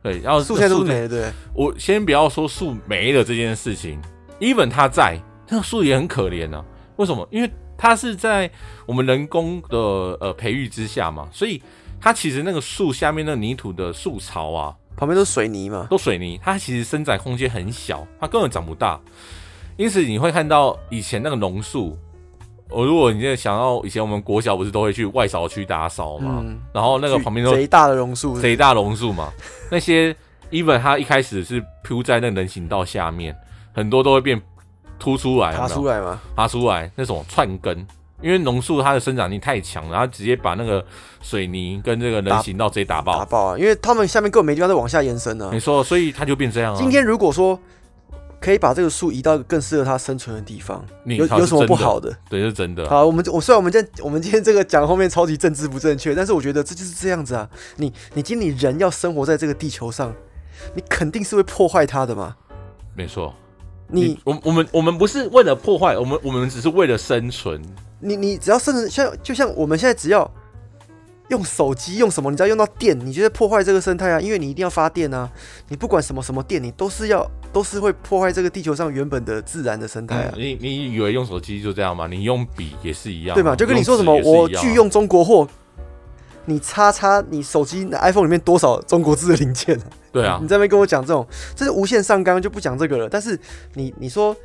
[0.03, 1.07] 对，然后树现在都没了。
[1.07, 4.01] 对，我先不要说树没了这件事情
[4.39, 6.63] ，even 它在，那树也很可怜啊。
[6.95, 7.27] 为什么？
[7.31, 8.49] 因为它是在
[8.85, 9.77] 我们人工的
[10.19, 11.61] 呃培育之下嘛，所以。
[12.01, 18.99] 它其实那个树下面那个泥土的树槽啊，旁边都是水泥嘛，都水泥，它其实生长空间很小，它根本长不大。
[19.77, 21.97] 因此你会看到以前那个榕树，
[22.69, 29.31] 我如果你现在想到以前我们国小不是都会去外扫区打扫嘛，嗯、然后那个旁边都贼大的榕树，贼大榕树嘛，
[29.71, 30.15] 那些
[30.49, 33.35] even 它一开始是铺在那人行道下面，
[33.73, 34.41] 很多都会变
[34.99, 36.19] 凸出来，爬出来吗？
[36.35, 37.87] 爬出来那种串根。
[38.21, 40.85] 因为榕树它的生长力太强，然后直接把那个
[41.21, 43.57] 水泥跟这个人行道直接打爆，打爆啊！
[43.57, 45.51] 因为他们下面根本没地方再往下延伸了。
[45.51, 46.79] 没错，所以它就变这样啊。
[46.79, 47.59] 今天如果说
[48.39, 52.11] 可以把这个树移到一个更适合它生存的地方，有有什么不好的？
[52.29, 52.89] 对，是真的。
[52.89, 57.49] 好，我们我虽然我们今天我们今天这个讲后面超级政治不正确，但是我觉得这就是这样子啊。
[57.77, 60.13] 你你今天你人要生活在这个地球上，
[60.75, 62.35] 你肯定是会破坏它的嘛。
[62.95, 63.33] 没错，
[63.87, 67.61] 你我我们我们不是为了破坏，我们我们只是为了生存。
[68.01, 70.29] 你你只要甚至像就像我们现在只要
[71.29, 74.19] 用手机用什么，你只要用到电，你就在破坏这个生态啊！
[74.19, 75.29] 因为你一定要发电啊！
[75.69, 80.33] 你不管什么什么电，你都是要都是会破坏这个地球上原本的自然的生态啊！
[80.35, 82.05] 你你以为用手机就这样吗？
[82.07, 83.55] 你用笔也是一样，对吧？
[83.55, 85.47] 就跟你说什么，我拒用中国货，
[86.43, 89.79] 你叉叉你手机 iPhone 里面多少中国制的零件？
[90.11, 93.07] 对啊，你在那边跟我讲这种，这是无限上纲，就不讲这个了。
[93.07, 93.39] 但是
[93.75, 94.35] 你你说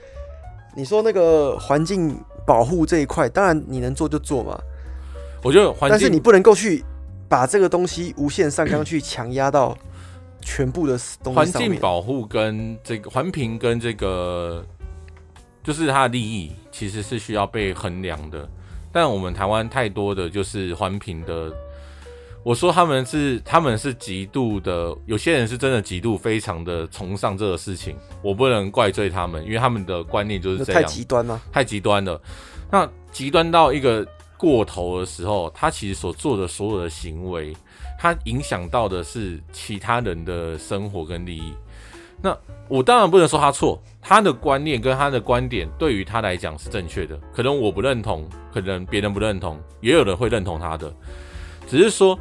[0.77, 2.16] 你说那个环境。
[2.47, 4.59] 保护这一块，当然你能做就做嘛。
[5.43, 6.85] 我觉得环境，但是你不能够去
[7.29, 9.77] 把这个东西无限上纲去强压到
[10.41, 11.37] 全部的东西。
[11.37, 14.65] 环境保护跟这个环评跟这个，
[15.63, 18.49] 就是它的利益其实是需要被衡量的。
[18.93, 21.53] 但我们台湾太多的就是环评的。
[22.47, 30.81] 我说他们是他们是极度的，有些人是真的极度非常的崇尚这个事情，我不能怪罪他们，因为他们的观念就是这样。
[30.81, 32.23] 太极端了，太极端了。
[32.71, 34.07] 那极端到一个
[34.37, 37.53] 过头的时候，他其实所做的所有的行为，
[37.99, 41.53] 他影响到的是其他人的生活跟利益。
[42.23, 42.33] 那
[42.69, 50.95] 我当然不能说他错，他的观念跟他的观点对于他来讲是正确的，可能我不认同，可能别人不认同，也有人会认同他的，
[51.69, 52.17] 只是说。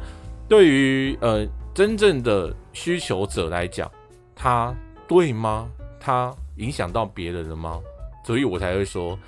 [0.48, 3.90] 对于呃真正的需求者来讲，
[4.34, 4.74] 他
[5.08, 5.68] 对吗？
[5.98, 7.80] 他影响到别人了吗？
[8.24, 9.18] 所以我才会说，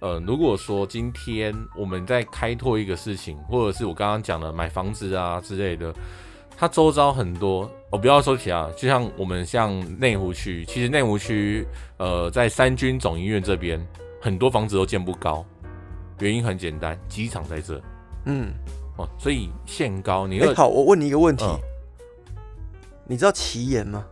[0.00, 5.94] 呃，如果说今天我们在开拓一个事情，或者是我刚刚讲的买房子啊之类的，
[6.56, 11.66] 它周遭很多，我不要说其他，就像我们像内湖区，其实内湖区
[11.98, 13.80] 呃在三军总医院这边，
[14.20, 15.46] 很多房子都建不高，
[16.18, 17.80] 原因很简单，机场在这，
[18.24, 18.52] 嗯。
[18.96, 21.60] 哦，所以限高，你、欸、好，我问你一个问题，嗯、
[23.06, 24.04] 你知道奇岩吗？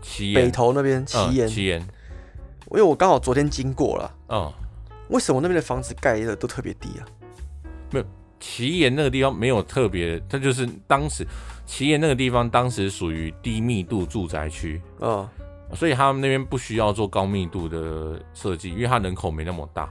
[0.00, 4.52] 奇岩北投那边奇岩，奇岩，因为我刚好昨天经过了，嗯，
[5.08, 7.06] 为什么那边的房子盖的都特别低啊？
[7.90, 8.06] 没有，
[8.40, 11.26] 奇岩那个地方没有特别，它就是当时
[11.66, 15.28] 奇岩那个地方当时属于低密度住宅区，嗯，
[15.74, 19.88] 所以他们那边不需要做高密度的设计，因为它人口没那么大，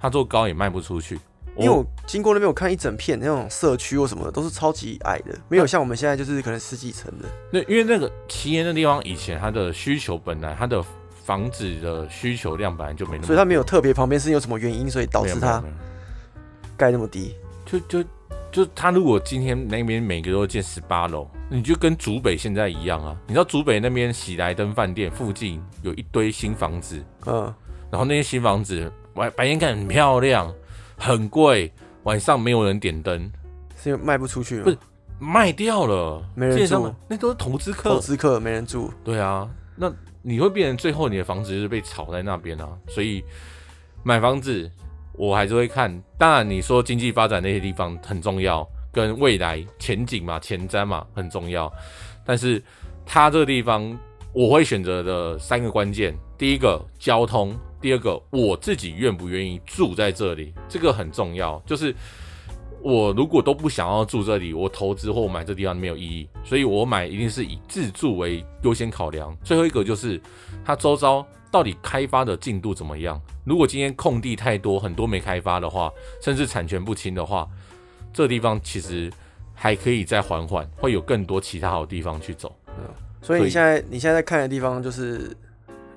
[0.00, 1.20] 它做高也卖不出去。
[1.58, 7.26] 因为我经过那边，我看一整片那种社区或什么的，都是超级矮的，没有像我们现在就是可能十几层的。
[7.50, 10.84] 那因为那个奇岩的地方，以前它的需求本来它的
[11.24, 15.62] 房子的需求量本来就没那么，所以它没有特别旁边是有什么原因，所以导致它
[16.76, 17.34] 盖那么低。
[17.64, 18.04] 就就
[18.52, 23.16] 就他如果今天那边每个都建十八楼，你就跟竹北现在一样啊。
[23.26, 27.52] 你知道竹北那边喜来登饭店附近有一堆新房子，嗯，
[27.90, 30.52] 然后那些新房子白白天看很漂亮。
[30.96, 31.72] 很贵，
[32.04, 33.30] 晚上没有人点灯，
[33.76, 34.64] 是因为卖不出去吗？
[34.64, 34.78] 不是
[35.18, 38.90] 卖掉了，没人住，那都是投资客，投资客没人住。
[39.04, 42.68] 对啊，那你会变成最后你的房子就是被炒在那边啊。
[42.88, 43.24] 所以
[44.02, 44.70] 买房子
[45.12, 51.72] 我还是会看，当然你说经济发展那些地方很重要，跟未来前景嘛、前瞻嘛很重要。
[52.24, 52.62] 但是
[53.04, 53.96] 它这个地方
[54.32, 57.56] 我会选择的三个关键，第一个交通。
[57.86, 61.62] 第二个，我自己愿不愿意住在这里，这个很重要。
[61.64, 61.94] 就是
[62.82, 66.28] 我如果都不想要住这里，我投资或买这地方没有意义。
[66.42, 69.32] 所以我买一定是以自住为优先考量。
[69.44, 70.20] 最后一个就是
[70.64, 73.22] 它周遭到底开发的进度怎么样。
[73.44, 75.88] 如果今天空地太多，很多没开发的话，
[76.20, 77.48] 甚至产权不清的话，
[78.12, 79.08] 这地方其实
[79.54, 82.52] 还可以再缓缓，会有更多其他好地方去走。
[83.22, 85.36] 所以你现在你现在在看的地方就是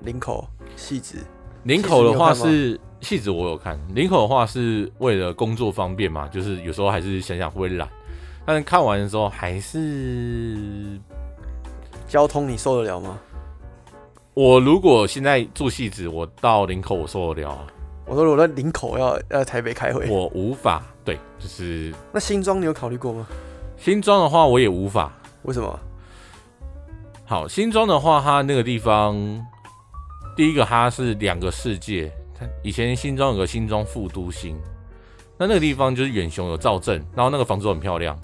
[0.04, 0.46] 林口、
[0.76, 1.16] 汐止。
[1.64, 3.78] 林口的话是戏子，我有看。
[3.94, 7.88] 林口的话是为了工作方便嘛，就是有时候还是想想会懒，
[8.46, 10.98] 但是看完的时候还是
[12.08, 13.18] 交通你受得了吗？
[14.32, 17.66] 我如果现在住戏子，我到林口我受得了啊。
[18.06, 20.82] 我说我在林口要要台北开会，我无法。
[21.04, 23.26] 对，就是那新庄你有考虑过吗？
[23.76, 25.78] 新庄的话我也无法，为什么？
[27.24, 29.14] 好，新庄的话，它那个地方，
[30.36, 32.10] 第一个它是两个世界。
[32.38, 34.56] 它以前新庄有个新庄副都心，
[35.36, 38.18] 那那个地方就是远雄有造镇，然后那个房子很漂亮，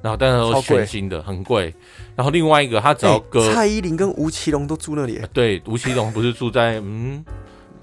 [0.00, 1.74] 然后但是都全新的，很贵。
[2.14, 5.20] 然后另外一个，他只要隔、欸、蔡依林跟吴奇隆都住那里。
[5.32, 7.24] 对，吴奇隆不是住在 嗯，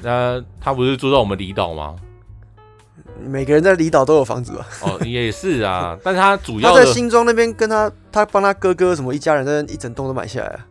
[0.01, 1.95] 那他不是住在我们离岛吗？
[3.21, 4.65] 每个人在离岛都有房子吧？
[4.81, 10.65] 哦，也是啊，但是他主要他在新庄那边，跟他他帮他哥哥什么一家人在那一整栋都买下来啊。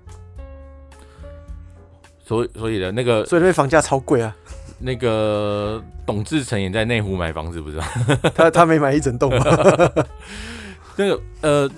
[2.29, 4.37] 所以所以的那个，所以那边房价超贵啊。
[4.79, 7.87] 那个董志成也在内湖买房子，不是吗？
[8.37, 9.45] 他他没买一整栋吗？
[10.95, 11.71] 那个呃，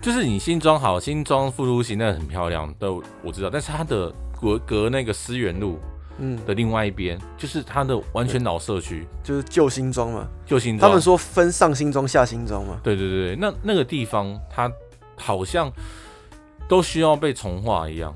[0.00, 5.78] 就是你新庄好，新庄复都型那很漂亮，都我知道，但是它的隔隔那个思源路。
[6.18, 10.28] 嗯，的另外一边就是它的完全老社区，就是旧新庄嘛。
[10.44, 12.78] 旧新庄，他们说分上新庄、下新庄嘛。
[12.82, 14.70] 对对对，那那个地方它
[15.16, 15.72] 好像
[16.68, 18.14] 都需要被重划一样。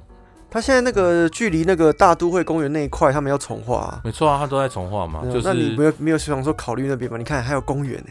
[0.56, 4.00] 它现在那个距离那个大都会公园那一块，他们要重划啊。
[4.02, 5.22] 没错啊，他都在重划嘛。
[5.30, 7.18] 就是那你没有没有想说考虑那边吗？
[7.18, 8.06] 你看还有公园呢。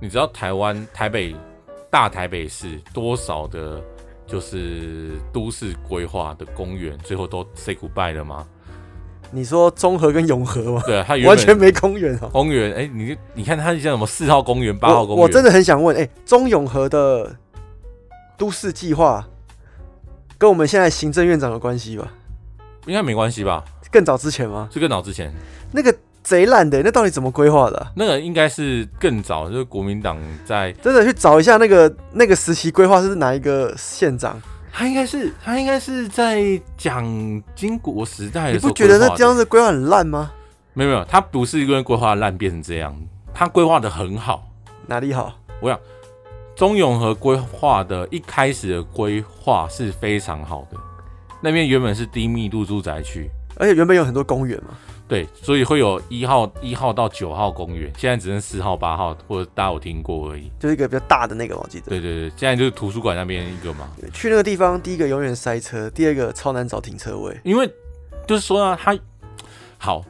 [0.00, 1.36] 你知道台湾台北
[1.90, 3.78] 大台北市多少的？
[4.26, 8.46] 就是都市规划的公园，最后都 say goodbye 了吗？
[9.30, 10.82] 你说中和跟永和吗？
[10.86, 12.30] 对啊，它完全没公园啊。
[12.32, 15.22] 公园，哎、欸，你你看它像什么四号公园、八号公园？
[15.22, 17.36] 我真的很想问，哎、欸，中永和的
[18.38, 19.22] 都市计划
[20.38, 22.08] 跟我们现在行政院长有关系吧？
[22.86, 23.62] 应该没关系吧？
[23.90, 24.68] 更早之前吗？
[24.72, 25.30] 是更早之前
[25.72, 25.94] 那个。
[26.20, 27.90] 贼烂的，那到底怎么规划的、啊？
[27.96, 34.38] 那个应该是更早，就是国民党在真的去找一下那个那个时期规划是哪一个县长？
[34.70, 37.02] 他应该是他应该是在蒋
[37.54, 38.68] 经国时代的时候。
[38.68, 40.30] 你不觉得那这样子规划很烂吗？
[40.74, 42.94] 没有没有，他不是因为规划烂变成这样，
[43.32, 44.50] 他规划的很好。
[44.86, 45.34] 哪里好？
[45.62, 45.80] 我想
[46.58, 50.76] 中永和规划的一开始的规划是非常好的，
[51.40, 54.70] 那边原本是低密度住宅区，而且原本有很多公园嘛。
[55.06, 60.50] 对，所以会有一号一号到九号公园，现在只剩四号八号，或者大家有听过而已。
[60.58, 61.86] 就是一个比较大的那个，我记得。
[61.90, 63.88] 对对对，现在就是图书馆那边一个嘛。
[64.12, 67.38] 去那个地方，第一个永远塞车，第二个超难找停车位。
[67.44, 67.72] 因为
[68.26, 68.98] 就是说啊，它
[69.78, 70.04] 好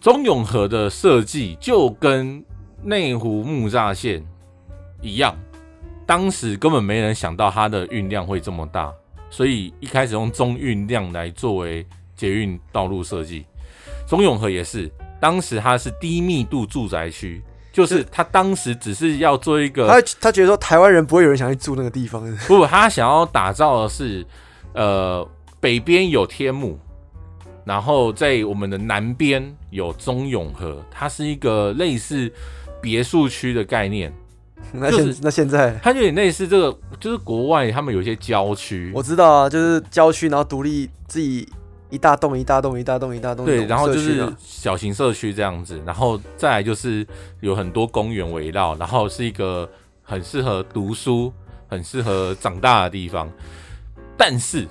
[0.00, 2.44] 中永和的设计就跟
[2.80, 4.24] 内湖木栅线
[5.02, 5.36] 一样，
[6.06, 8.92] 当时根本没人想到它的运量会这么大，
[9.30, 13.46] 所以一开始用中运量来作为捷运道路设计。
[14.06, 17.42] 中永和也是，当时它是低密度住宅区，
[17.72, 24.24] 就是他当时只是要做一个，他他觉得说台湾人不会有人想去住那个地方， 不，他想要打造的是，
[24.74, 25.26] 呃，
[25.58, 26.78] 北边有天母，
[27.64, 32.30] 然后在我们的南边有中永和，它是一个类似
[32.82, 34.12] 别墅区的概念。
[34.72, 41.48] 那现、就是、那现在，它有点类似这个，就是国外他们有一些郊区，我知道啊，就是郊区，然后独立自己。
[41.90, 47.06] 一大栋一大栋一大栋一大栋，对，然后就是小型社区这样子，然后再来就是
[47.38, 49.68] 有很多公园围绕，然后是一个
[50.02, 51.32] 很适合读书、
[51.68, 53.30] 很适合长大的地方。
[54.16, 54.66] 但是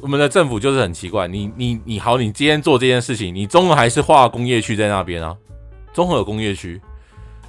[0.00, 5.36] 我们的政府就是很奇怪，你你你好，你今天做这件事情，你中合还是划工业区在那边啊？
[5.92, 6.80] 中合有工业区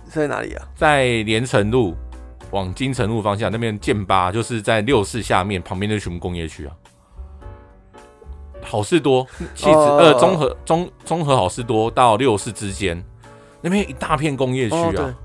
[0.08, 0.68] 在哪里啊？
[0.76, 1.95] 在连城路
[2.51, 6.74] 往金城路方向那边建八，就是在六四下面旁边就全部工业区啊。
[8.62, 13.03] 好事多，气质呃，综合综综合好事多到六四之间，
[13.62, 15.16] 那边一大片工业区啊。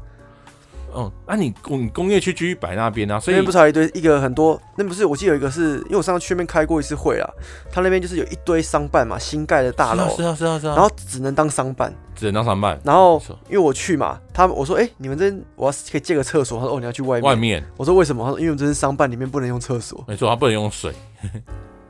[0.95, 7.31] 嗯，那、啊、你工工业区继续摆那边啊，所以那边不是有一堆一个很多，那不是我记得有一个是因为我上次去那边开过一次会啊，
[7.71, 12.81] 他那边就是有一堆商办嘛，新盖的大楼，是啊是啊是啊，是啊，然后只能当商办，只能当商办。
[12.85, 18.25] 然后因为我去嘛，他我说哎、欸，你们这我要可以借个厕所，他说哦你要去外面，外面，我说为什么？
[18.25, 20.93] 他说因为我们这是商办，里面不能用厕所，没错，他不能用水。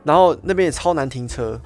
[0.04, 1.60] 然后那边也超难停车，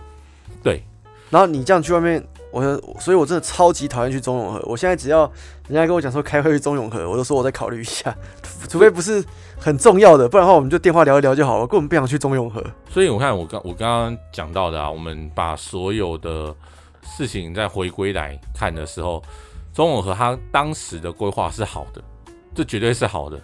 [0.63, 0.85] 对。
[1.31, 2.23] 然后你这样去外面，
[2.55, 4.61] 我所以，我真的超级讨厌去中永和。
[4.65, 5.31] 我现在只要
[5.69, 8.15] 人家跟我讲说开会去中永和，我都说我再考虑一下，
[8.69, 9.25] 除非不是
[9.59, 11.63] 很重要的，不然的话我们就电话聊一聊就好了。
[11.63, 12.65] 我根本不想去中永和。
[12.89, 16.55] 所以我看我刚我刚刚讲到的啊，我们把所有的
[17.03, 19.23] 事情再回归来看的时候，
[19.73, 22.03] 中永和他当时的规划是好的，
[22.55, 23.41] 这绝对是好的。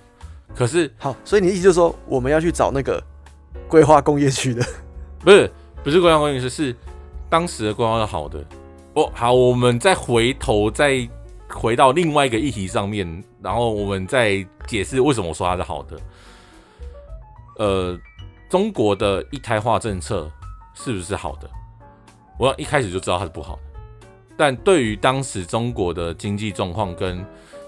[0.54, 3.02] 可是好，所以你的意思就是说，我们要去找那个。
[3.66, 4.64] 规划工业区的，
[5.20, 5.50] 不是
[5.82, 6.74] 不是规划工业区，是
[7.28, 8.44] 当时的规划是好的。
[8.94, 11.08] 哦，好，我们再回头再
[11.48, 16.00] 回到另外一个议题上面，然后我们再解释为什么我说它是好的。
[17.58, 17.98] 呃，
[18.48, 20.30] 中国的一胎化政策
[20.74, 21.48] 是不是好的？
[22.38, 23.62] 我一开始就知道它是不好的。
[24.36, 27.24] 但对于当时中国的经济状况跟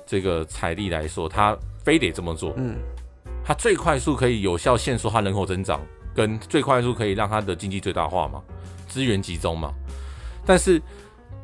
[0.07, 2.55] 这个财力来说，它非得这么做。
[2.57, 2.77] 嗯，
[3.45, 5.81] 它最快速可以有效限缩它人口增长，
[6.14, 8.43] 跟最快速可以让它的经济最大化嘛，
[8.89, 9.73] 资源集中嘛。
[10.45, 10.81] 但是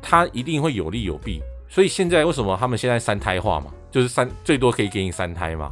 [0.01, 5.71] 它一定会有利有弊，所以现在为什么他们现在三胎化嘛，就是三最多可以给你三胎嘛？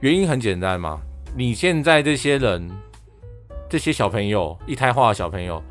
[0.00, 1.00] 原因很简单嘛，
[1.34, 2.70] 你现在这些人，
[3.68, 5.62] 这些小朋友一胎化的小朋友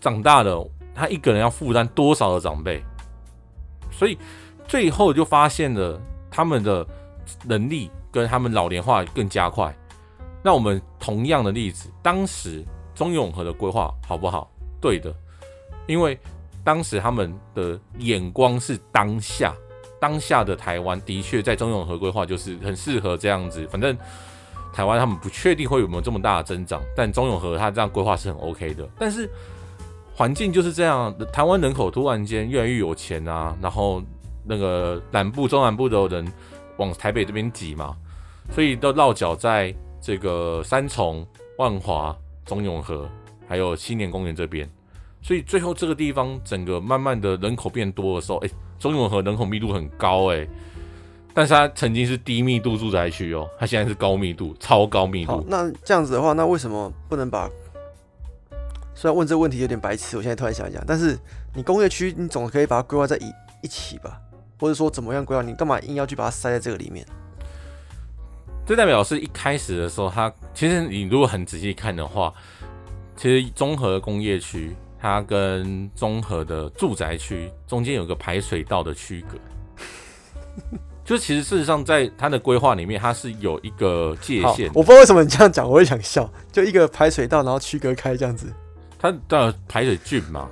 [0.00, 2.82] 长大了，他一个人要负担多少的长辈？
[3.90, 4.18] 所以
[4.68, 6.00] 最后就发现了
[6.30, 6.86] 他们的
[7.44, 9.74] 能力跟他们老年化更加快。
[10.42, 14.50] 那我们同样的例子，当时中永和的规划好不好？
[14.80, 15.12] 对的，
[15.86, 16.16] 因为
[16.66, 19.54] 当时他们的眼光是当下，
[20.00, 23.64] 当下的台湾的确在中永和规划就是很适合这样子。
[23.68, 23.96] 反正
[24.74, 28.84] 台湾他们不确定会有没有这么大的增长，但中永和他这样规划是很 OK 的。
[28.98, 29.30] 但是
[30.12, 34.02] 环境就是这样，台湾人口突然间越来越有钱啊，然后
[34.44, 36.32] 那个南部、中南部的人
[36.78, 37.96] 往台北这边挤嘛，
[38.50, 41.24] 所以都落脚在这个三重、
[41.58, 43.08] 万华、中永和，
[43.46, 44.68] 还有青年公园这边，
[45.26, 50.46] 所以最后这个地方整个慢慢的人口变多的时候，哎，中永和人口密度很高哎，
[51.34, 55.44] 但是它曾经是低密度住宅区哦，它现在是高密度、超高密度。
[55.48, 57.50] 那这样子的话，那为什么不能把？
[58.94, 61.18] 虽然问这个问题有点白痴，我现在突然想一想，但是
[61.56, 63.24] 你工业区，你总可以把它规划在一
[63.62, 64.20] 一起吧，
[64.60, 65.42] 或者说怎么样规划？
[65.42, 67.04] 你干嘛硬要去把它塞在这个里面？
[68.64, 72.32] 这代表是一开始的时候，它其实你如果很仔细看的话，
[73.16, 79.38] 其实综合工业区它跟综合的住宅区中间有个排水道的区隔，
[81.04, 84.68] 就其实事实上在它的规划里面，它是有一个界限。
[84.74, 88.52] 我不知道为什么你这样讲，我会想笑，就一个排水道，然后区隔开这样子。
[88.98, 90.48] 它的排水郡嘛，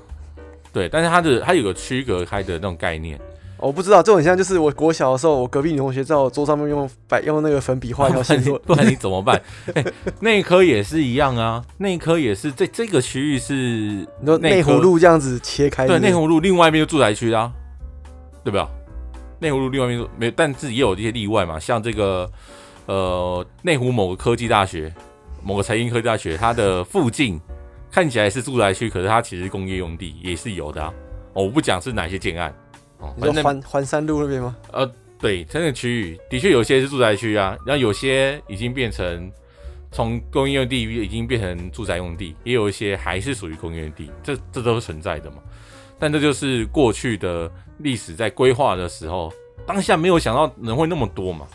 [0.73, 3.21] 对，但是它的它有个区隔开的那种概念，
[3.65, 9.41] 我不知道这种像就是我国小的时候，我隔壁女同学在我桌上面用白用那个粉笔画一条线，不然你怎么办？
[9.75, 9.85] 欸、
[10.21, 14.07] 内科也是一样啊，内科也是这这个区域是
[14.41, 17.51] 内湖路这样子切开，对，内湖路另外一边就住宅区啊，
[18.45, 18.69] 对吧？
[19.39, 22.31] 内湖路另外一边没，但是也有一些例外嘛，像这个
[22.87, 24.93] 呃内湖某个科技大学，
[25.43, 27.41] 某个财经科技大学，它的附近。
[27.91, 30.93] 看起来是住宅区，可是它其实工业用地也是有的啊。
[31.33, 32.53] 哦、我不讲是哪些建案
[33.05, 34.57] 哦，你说环环山路那边吗？
[34.73, 39.31] 呃，对，那个区域的确有些是住宅区啊，然后有些已经变成
[39.93, 45.37] 从工业用地已经变成住宅用地，也有一些还是属于工业用地，这这都是存在的嘛。
[45.99, 49.33] 但这就是过去的历史，在规划的时候，
[49.67, 51.47] 当下没有想到人会那么多嘛。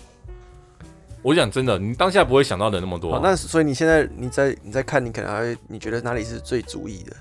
[1.21, 3.19] 我讲真的，你当下不会想到人那么多、啊。
[3.21, 7.13] 那所以你现在你在你在看，你可能还会你觉得哪里是最主意的？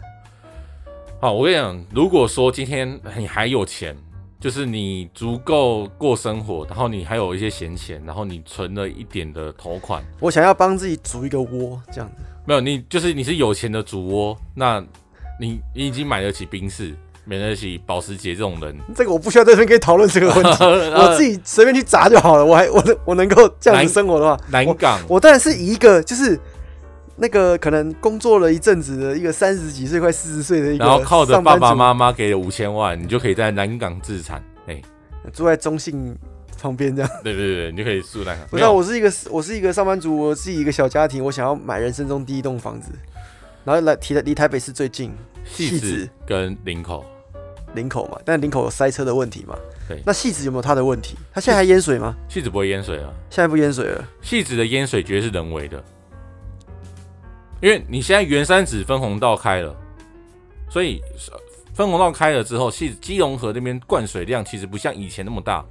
[1.20, 3.96] 好，我跟你讲，如果说今天你还有钱，
[4.40, 12.22] 就是你足够过生活，然后你还有一些闲钱，然后你存了一点的头款，我想要帮自己组一个窝，这样子。
[12.44, 14.82] 没有，你就是你是有钱的主窝，那
[15.40, 16.94] 你你已经买得起宾士。
[17.30, 20.64] 买得起保时捷这种人，这个我不需要在这边跟你讨论这个问题，
[20.96, 22.42] 我自己随便去砸就好了。
[22.42, 26.40] 我还我能我能够这样子生活的话，南港我，我当然是以一个就是
[27.18, 34.80] 那个可能工作了一阵子的一个三十几岁快四十岁的一个，然后靠着爸爸妈妈给了五千万，你就可以在南港自产，哎，
[35.32, 36.16] 住在中信
[36.60, 37.10] 旁边这样。
[37.24, 38.46] 对对对，你就可以住南港。
[38.48, 42.92] 不是，我是一个我是一个上班族，我自己一个小家庭，我想要买人生中第一栋房子，
[43.64, 45.12] 然后来提的离台北市最近，
[45.44, 47.04] 戏子跟林口。
[47.74, 49.54] 林口嘛，但林口有塞车的问题嘛？
[49.86, 50.02] 对。
[50.06, 51.16] 那戏子有没有他的问题？
[51.30, 52.16] 他现在还淹水吗？
[52.26, 54.02] 戏子不会淹水啊，现在不淹水了。
[54.22, 55.84] 戏子的淹水绝对是人为的，
[57.60, 59.74] 因为你现在圆山子分洪道开了，
[60.70, 61.00] 所以
[61.74, 65.64] 分洪道开了之后，汐止基隆河那边灌水量其实不像以前那么大。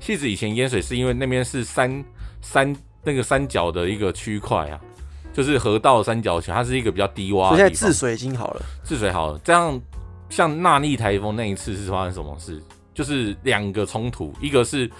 [0.00, 2.04] 戏子以前淹水是因为那边是山
[2.40, 4.80] 山那个三角的一个区块啊，
[5.32, 7.50] 就是河道三角形，它是一个比较低洼。
[7.50, 9.80] 现在治水已经好了，治水好了，这样。
[10.30, 12.60] 像纳莉台风那一次是发生什么事？
[12.92, 14.90] 就是两个冲突，一个是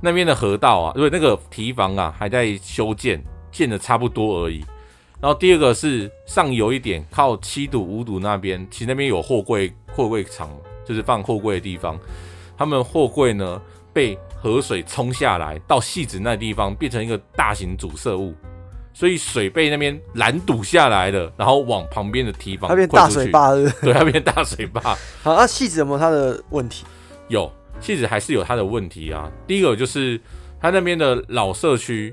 [0.00, 4.64] 那边的河道啊，因为那个堤防啊还在修建，建的差不多而已。
[5.22, 10.50] 然后第二个是上游一点，靠七堵五堵那边，其实那边有货柜货柜场，
[10.84, 11.96] 就是放货柜的地方。
[12.58, 13.62] 他们货柜呢
[13.92, 18.34] 被河水冲下来，到戏子那地方变成一个大型阻塞物。
[18.92, 23.70] 所以水被那边拦堵下来了，然后往旁边的堤防，它变大水坝了。
[23.80, 24.80] 对，它变大水坝。
[25.22, 26.84] 好，那戏子有没有它的问题？
[27.28, 27.50] 有，
[27.80, 29.30] 戏子还是有它的问题啊。
[29.46, 30.20] 第一个就是
[30.60, 32.12] 它那边的老社区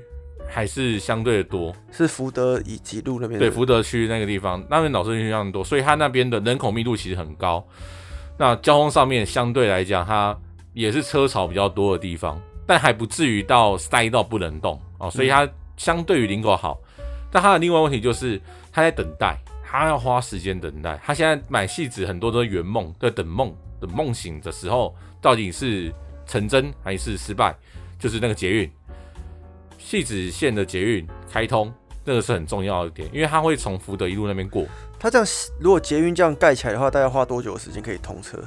[0.50, 3.38] 还是相对的多，是福德以及路那边。
[3.38, 7.64] 对，福德区那个地方，那边老社区相当多，所以它那边的人口密度其实很高。
[8.36, 10.36] 那交通上面相对来讲，它
[10.72, 12.40] 也是车潮比较多的地方。
[12.66, 16.78] 但还不至于到塞到不能动哦，所以它相对于林口好。
[17.30, 18.40] 但它的另外问题就是，
[18.70, 20.96] 它在等待，它要花时间等待。
[21.04, 25.92] 它现在买戏子很多都是圆梦，在等梦等梦醒的时候，到底是
[26.26, 27.52] 成真还是失败？
[27.98, 28.70] 就是那个捷运，
[29.80, 31.72] 汐止线的捷运开通，
[32.04, 34.64] 这个是很重要的点，因为它会从福德一路那边过。
[34.98, 35.26] 它这样，
[35.58, 38.38] 如果捷运这样盖起来的话，大概花多久的时间可以通车？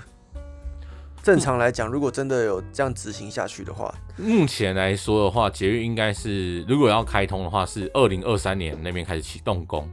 [1.23, 9.89] 正常来讲，如果真的有这样执行下去的话，目前来说的话，捷运应该是如果要开通的话，是二零二三年那边开始启动工，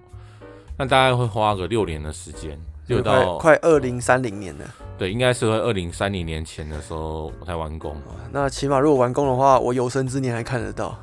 [0.77, 4.65] 那大概会花个六年的时间，就到快二零三零年了。
[4.99, 7.97] 对，应该是会二零三零年前的时候才完工。
[8.33, 10.99] 那起码如果完工的话，我有生之年还看得到。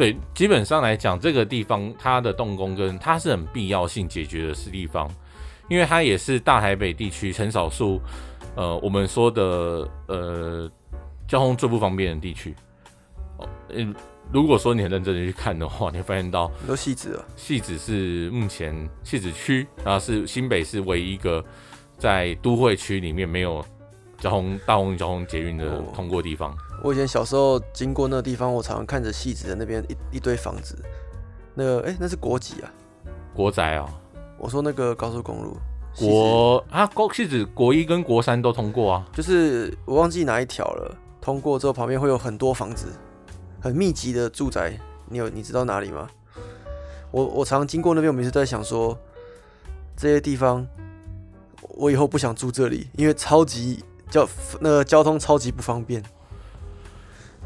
[0.00, 5.06] 对，基本上来讲，这个地方它的动工跟它是很必要性解决的是地方，
[5.68, 8.00] 因为它也是大台北地区很少数。
[8.56, 10.70] 呃，我们说的呃，
[11.28, 12.54] 交通最不方便的地区
[13.36, 13.94] 哦，嗯，
[14.32, 17.24] 如果说你很认真的去看的话，你会发现到很多戏子了。
[17.36, 21.44] 戏子是目前戏子区，然后是新北市唯一一个
[21.98, 23.62] 在都会区里面没有
[24.20, 26.54] 交通大红交通捷运的通过地方。
[26.84, 30.78] 我以前小时候经过那个地方，我常常看着戏子的那边一一堆房子，
[31.54, 32.70] 那个哎、欸，那是国几啊？
[33.34, 33.88] 国宅啊？
[34.38, 35.56] 我说那个高速公路。
[35.96, 40.96] 国啊，国其实国一跟国三都通过啊，就是我忘记哪一条了。
[41.20, 42.86] 通过之后旁边会有很多房子，
[43.60, 44.78] 很密集的住宅。
[45.08, 46.08] 你有你知道哪里吗？
[47.10, 48.96] 我我常常经过那边，我每次都在想说，
[49.96, 50.64] 这些地方
[51.60, 54.28] 我以后不想住这里，因为超级交
[54.60, 56.02] 那个交通超级不方便。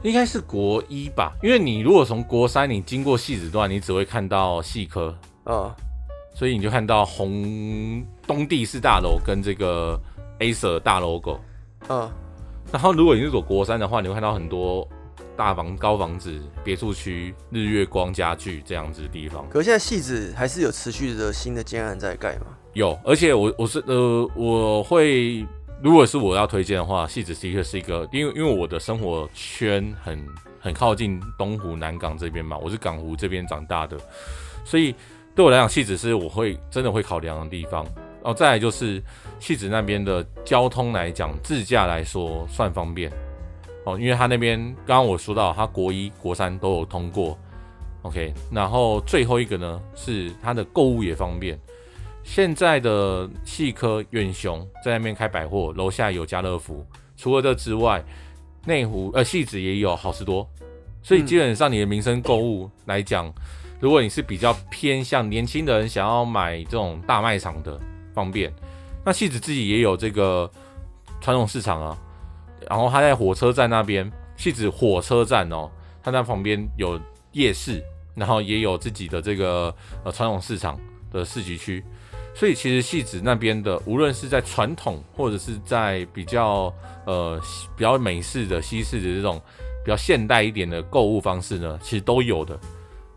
[0.02, 5.74] 应该是国一吧，因为你如果从国三你经过戏子段，你只会看到戏科啊。
[6.36, 9.96] 所以你就看到红东地市大楼跟这个
[10.40, 11.38] Acer 大 logo，
[11.88, 12.10] 嗯，
[12.72, 14.86] 然后如果你是走国三的话，你会看到很多
[15.36, 19.48] 大房高房子、别墅区、日月光家具这样子的地方。
[19.48, 22.46] 可是现在戏子还是有持续的新的建案在盖吗？
[22.72, 25.46] 有，而且我我是呃我会，
[25.84, 30.26] 如果是我要推荐的话，戏子的确是一个，因为因为我的生活圈很
[30.58, 33.98] 很靠近东湖南港这边嘛，我是港湖这边长大的，
[34.64, 34.94] 所以。
[35.36, 37.84] 对我来讲，戏子是我会真的会考量的地方。
[38.22, 39.02] 然后再来就是
[39.40, 43.12] 戏子那边的交通来讲，自驾来说算方便
[43.84, 44.56] 哦，因为他那边
[44.86, 47.36] 刚刚我说到，他国一、国三都有通过。
[48.02, 51.58] OK，然后最后一个呢是他的购物也方便。
[52.24, 56.84] 现在的细科远雄在那边开百货，楼下有家乐福。
[57.16, 58.04] 除了这之外，
[58.66, 60.48] 内湖呃汐止也有好市多，
[61.02, 63.32] 所以基本上你的民生购物来讲。
[63.80, 67.78] 如果你是比较偏向年轻人想要买这种大卖场的
[68.14, 68.50] 方便，
[69.04, 70.50] 那汐止自己也有这个
[71.20, 71.98] 传统市场啊，
[72.70, 75.70] 然后他在火车站那边，汐止火车站哦，
[76.02, 76.98] 他那旁边有
[77.32, 77.82] 夜市，
[78.14, 80.80] 然后也有自己的这个呃传统市场
[81.12, 81.84] 的市集区，
[82.34, 86.74] 所以其实戏子那边的无论是在传统或者是在比较
[87.06, 87.40] 呃
[87.76, 89.40] 比较美式的西式的这种
[89.84, 92.58] 比较现代一点的购物方式呢，其实都有的。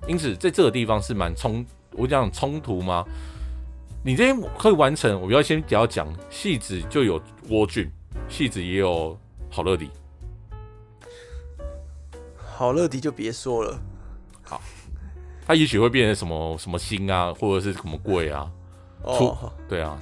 [0.08, 3.04] 因此，在这个地方是蛮冲，我讲冲突吗？
[4.06, 7.90] 你这边可以完成，我要先只要讲，戏子就有窝郡，
[8.30, 9.18] 汐止也有
[9.50, 9.90] 好乐迪，
[12.38, 13.78] 好乐迪就别说了。
[14.44, 14.62] 好，
[15.46, 18.50] 它也许会变成什么什么星啊，或者是什么贵啊？
[19.04, 19.98] 哦，对啊，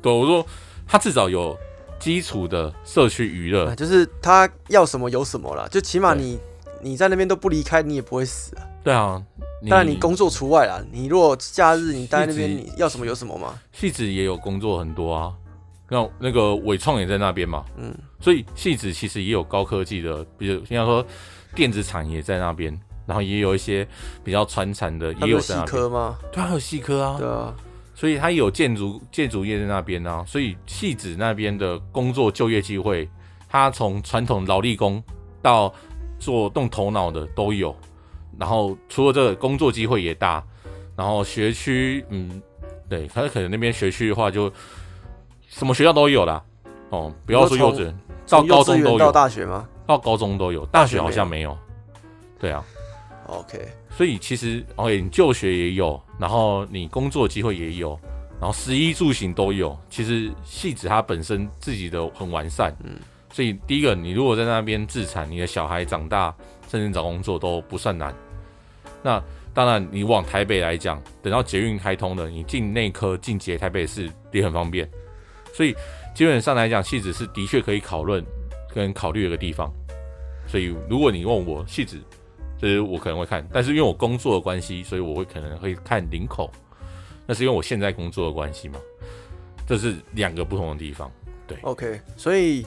[0.00, 0.46] 对，我说
[0.86, 1.56] 他至少有
[1.98, 6.38] 基础的社区娱乐，就是他要什么有什么啦，就起码你
[6.80, 8.66] 你在那边都不离开，你也不会死啊。
[8.82, 9.22] 对啊，
[9.68, 10.82] 当然你工作除外啦。
[10.90, 13.54] 你如果假日你待在那边，你要什么有什么嘛。
[13.70, 15.32] 戏子也有工作很多啊，
[15.88, 17.64] 那那个纬创也在那边嘛。
[17.76, 21.06] 嗯，所以戏子其实也有高科技的，比如像说
[21.54, 23.86] 电子厂也在那边，然后也有一些
[24.24, 25.66] 比较传产的也有在那边。
[25.68, 26.18] 细科吗？
[26.32, 27.16] 对啊，还有细科啊。
[27.16, 27.54] 对啊，
[28.02, 33.08] 所以它有建筑建筑业在那边啊，所以戏子那边的工作就业机会，
[33.48, 35.00] 它从传统劳力工
[35.40, 35.72] 到
[36.18, 37.72] 做动头脑的都有。
[38.36, 40.42] 然后除了这个工作机会也大，
[40.96, 42.42] 然后学区，嗯，
[42.88, 44.52] 对，他可能那边学区的话就
[45.46, 46.42] 什么学校都有啦。
[46.90, 49.68] 哦，不要说幼稚园，到高中都有，到大学吗？
[49.86, 51.56] 到高中都有，大学好像没有。
[52.40, 52.64] 对啊
[53.28, 57.98] ，OK，所以其实哦，你就学也有，然后你工作机会也有，
[58.40, 59.76] 然后食衣住行都有。
[59.90, 62.96] 其实戏子它本身自己的很完善，嗯，
[63.32, 66.32] 所以第一个，你如果在那边自产，你的小孩长大。
[66.68, 68.14] 甚至找工作都不算难。
[69.02, 74.88] 那当然，你往台北来讲，等到捷运开通了，你进内科、进捷台北市也很方便。
[75.52, 75.74] 所以
[76.14, 78.24] 基本上来讲，戏子是的确可以讨论
[78.74, 79.70] 跟考虑的一个地方。
[80.46, 82.00] 所以如果你问我汐止，
[82.62, 86.48] 就是我可能会看，但是因为我工作的关系，所以我会可能会看林口。
[87.26, 88.78] 那是因为我现在工作的关系嘛，
[89.66, 91.10] 这是两个不同的地方。
[91.44, 92.64] 对，OK，所以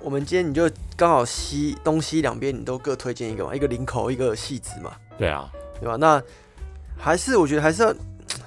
[0.00, 4.92] 我们今天你就刚好西东西两边你都各推荐一个嘛，一个林口，一个戏子嘛。
[5.18, 5.50] 对啊，
[5.80, 5.96] 对吧？
[5.96, 6.22] 那
[6.96, 7.92] 还是我觉得还是要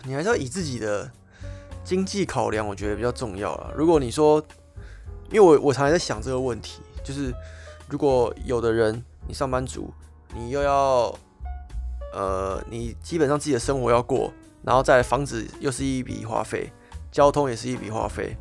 [0.05, 1.11] 你还是要以自己的
[1.83, 3.69] 经济考量，我觉得比较重要啊。
[3.75, 4.41] 如果你说，
[5.29, 7.33] 因为我我常常在想这个问题，就是
[7.89, 9.93] 如果有的人你上班族，
[10.35, 11.13] 你又要
[12.13, 14.31] 呃，你基本上自己的生活要过。
[14.65, 16.71] 然后再来房子又是一笔花费，
[17.11, 18.33] 交通也是一笔花费，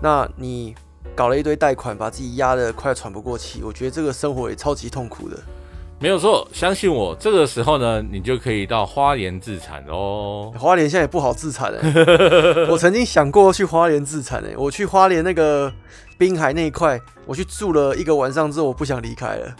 [0.00, 0.72] 那你
[1.16, 5.36] 搞了一堆贷款，把自己压得快喘不过气，我觉得这个生活也超级痛苦的。
[5.98, 10.52] 没有错，相信我，这个时候呢，你就可以到花莲自产哦。
[10.56, 11.92] 花莲现在也不好自产哎，
[12.70, 15.72] 我曾经想过去花莲自产哎，我去花莲那个
[16.16, 19.56] 滨海那一块，我去住了一个晚上之后，我不想离开了。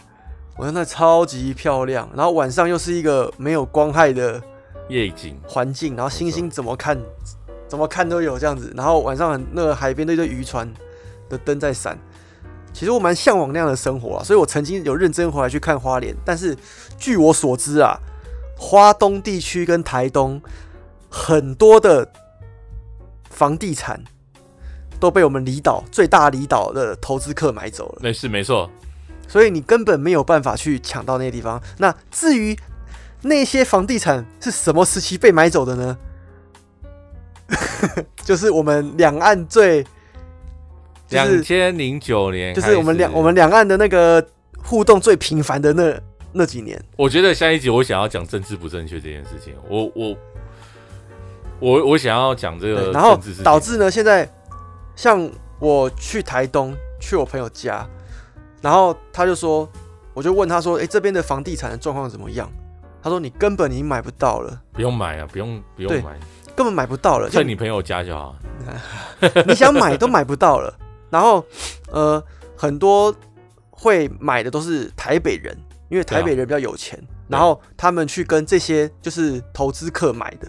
[0.55, 4.41] 我说那超级漂亮，然后晚上又是一个没有光害的。
[4.89, 6.99] 夜景环境，然后星星怎么看，
[7.69, 8.71] 怎么看都有这样子。
[8.75, 10.71] 然后晚上很那个海边那堆渔船
[11.29, 11.97] 的灯在闪，
[12.73, 14.23] 其实我蛮向往那样的生活啊。
[14.23, 16.55] 所以我曾经有认真回来去看花莲，但是
[16.97, 17.97] 据我所知啊，
[18.57, 20.39] 花东地区跟台东
[21.09, 22.11] 很多的
[23.29, 24.03] 房地产
[24.99, 27.99] 都被我们离岛最大离岛的投资客买走了。
[28.01, 28.69] 那是没错，
[29.27, 31.61] 所以你根本没有办法去抢到那些地方。
[31.77, 32.57] 那至于。
[33.25, 35.97] 那些房地产是什么时期被买走的呢？
[38.21, 39.81] 就是我们两岸最
[41.07, 44.27] 两千零九年，就是我们两我们两岸的那个
[44.61, 45.97] 互动最频繁的那
[46.33, 46.77] 那几年。
[46.97, 50.17] 我觉得下一集我想要讲政治不正确这件事情，我我
[51.61, 54.29] 我我想要讲这个，然后导致呢，现在
[54.97, 57.87] 像我去台东去我朋友家，
[58.63, 59.69] 然后他就说，
[60.15, 62.49] 我就问他说，哎，这边的房地产的状况怎么样？
[63.03, 66.17] 他说：“你根本已经买不到了，不用买啊，不用不用买，
[66.55, 67.29] 根本买不到了。
[67.29, 68.33] 在你朋友家就好，
[69.45, 70.73] 你想买都买不到了。
[71.09, 71.43] 然后，
[71.91, 72.23] 呃，
[72.55, 73.13] 很多
[73.69, 75.53] 会买的都是台北人，
[75.89, 76.97] 因为台北人比较有钱，
[77.27, 80.47] 然后他们去跟这些就是投资客买的，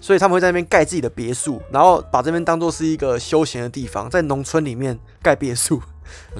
[0.00, 5.82] 所以他们会在那边盖自己的别墅，然后把这边当做是一个休闲的地方，在农村里面盖别墅，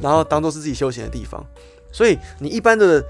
[0.00, 1.44] 然后当做是自己休闲的地方。
[1.92, 3.04] 所以你一般的，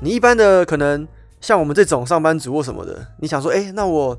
[0.00, 1.06] 你一般的可能。”
[1.40, 4.14] 像我们这种上班族或什么的，你想说，哎，那我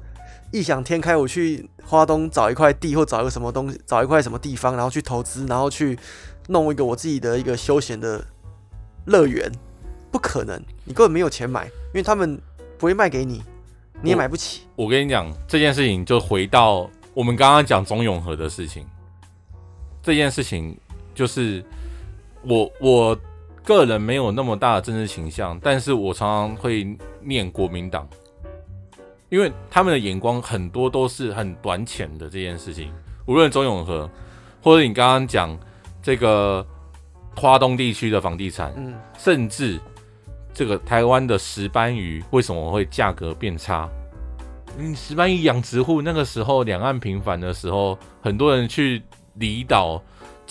[0.52, 5.96] 异想天开，我去花东找一块地，或找一个什么东西，找一块什么地方，然后去投资，然后去
[6.48, 8.26] 弄一个我自己的一个休闲的
[9.06, 9.52] 乐园，
[10.10, 12.42] 不可能，你根本没有钱买，因为他们
[12.80, 13.44] 不会卖给你，
[14.02, 14.62] 你也买不起。
[14.76, 18.84] 我，我跟你讲，这件事情就回到我们刚刚讲中永和的事情，
[20.02, 20.76] 这件事情
[21.14, 21.64] 就是
[22.44, 23.18] 我我。
[23.64, 28.10] 个人没有那么大的政治倾向，但是我常常会念国民党，
[29.30, 32.92] 因为他们的眼光很多都是很短浅的这件事情。
[33.28, 34.10] 无论中永和，
[34.64, 35.56] 或者你刚刚讲
[36.02, 36.66] 这个
[37.36, 39.80] 花东地区的房地产，嗯，甚至
[40.52, 43.88] 这个台湾的石斑鱼为什么会价格变差？
[44.80, 49.04] 嗯，石斑鱼养殖户那个时候两岸频繁的时候，很多人去
[49.36, 50.02] 离岛。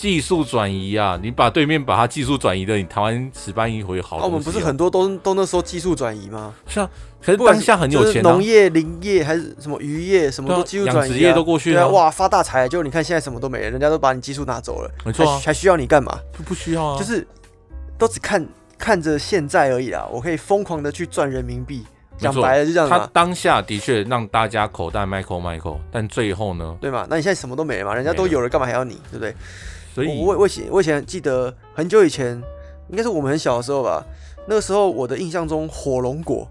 [0.01, 1.19] 技术转移啊！
[1.21, 4.25] 你把对面把他技术转移的，你台湾石斑鱼回好、啊。
[4.25, 6.55] 我们不是很多都都那时候技术转移吗？
[6.65, 6.89] 是啊，
[7.23, 11.87] 可是当下很有钱、啊，农业、林业还是什么渔业，什么都技术转移、啊，养殖业都过去了、啊啊。
[11.89, 12.67] 哇，发大财！
[12.67, 16.17] 就你看现在什么都没了，人家都把你技术拿走了，没错、啊，还需要你干嘛？
[16.35, 17.27] 不不需要啊，就是
[17.99, 18.43] 都只看
[18.79, 20.07] 看着现在而已啊！
[20.11, 21.85] 我可以疯狂的去赚人民币，
[22.17, 22.89] 讲白了就这样。
[22.89, 26.75] 他当下的确让大家口袋 Michael Michael，，但最后呢？
[26.81, 27.05] 对嘛？
[27.07, 27.93] 那你现在什么都没了嘛？
[27.93, 28.95] 人家都有了，干嘛还要你？
[29.11, 29.35] 对不对？
[29.93, 32.41] 所以，我我以前我以前记得很久以前，
[32.89, 34.05] 应该是我们很小的时候吧。
[34.47, 36.49] 那个时候，我的印象中，火龙果，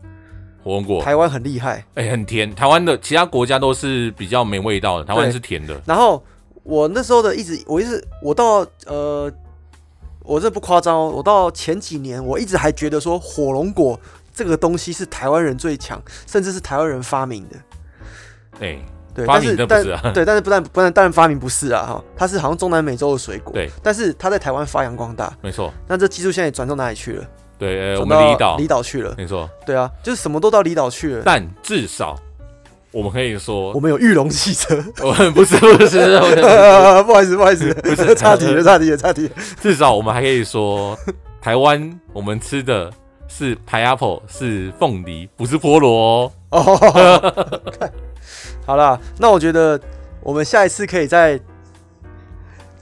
[0.62, 2.55] 火龙果，台湾很厉害，哎、欸，很甜。
[2.55, 5.80] 台湾的其他国家都是比较没味道的，台湾是甜的。
[5.86, 6.22] 然后
[6.62, 9.32] 我那时候的一直，我一直，我到呃，
[10.22, 13.99] 我这不夸张哦，我到前几年，我一直还觉得说火龙果
[14.34, 17.57] 这个东西是台湾人最强，甚至是台湾人发明的。
[18.61, 18.84] 哎、欸。
[19.15, 25.73] 对，发明的不是啊，但是对，但是不但不但当然发明不是啊哈，它是好像中南美洲的水果，对，但是它在台湾发扬光大，没错。
[25.89, 27.25] 那这技术现在也转到哪里去了？
[27.59, 29.49] 对，呃、我们离岛离岛去了，没错。
[29.67, 31.23] 对啊，就是什么都到离岛去了。
[31.25, 32.17] 但至少
[32.91, 36.19] 我们可以说，我们有玉龙汽车， 我们不是不是，
[37.05, 39.31] 不，好意思不好意思，不是差题了差题了差题。
[39.61, 40.99] 至少我们还可以说，
[41.41, 42.91] 台湾我们吃的
[43.31, 46.61] 是 pineapple，是凤梨，不是菠萝哦。
[48.66, 49.81] 好啦，那我觉得
[50.20, 51.41] 我们下一次可以再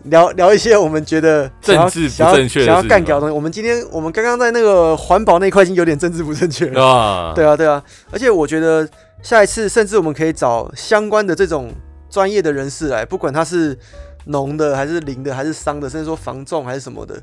[0.05, 3.35] 聊聊一些我们觉得政治不正确、想要干掉的东西。
[3.35, 7.33] 我们今天我们刚刚在那个环保那块已经有点政治不正确了啊！
[7.35, 7.83] 对啊，对啊。
[8.11, 8.89] 而且我觉得
[9.23, 11.71] 下一次甚至我们可以找相关的这种
[12.09, 13.79] 专业的人士来，不管他是
[14.27, 17.21] 农的还是林的还是商的，甚至说防重还是什么的，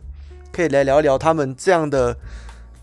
[0.52, 2.16] 可以来聊一聊他们这样的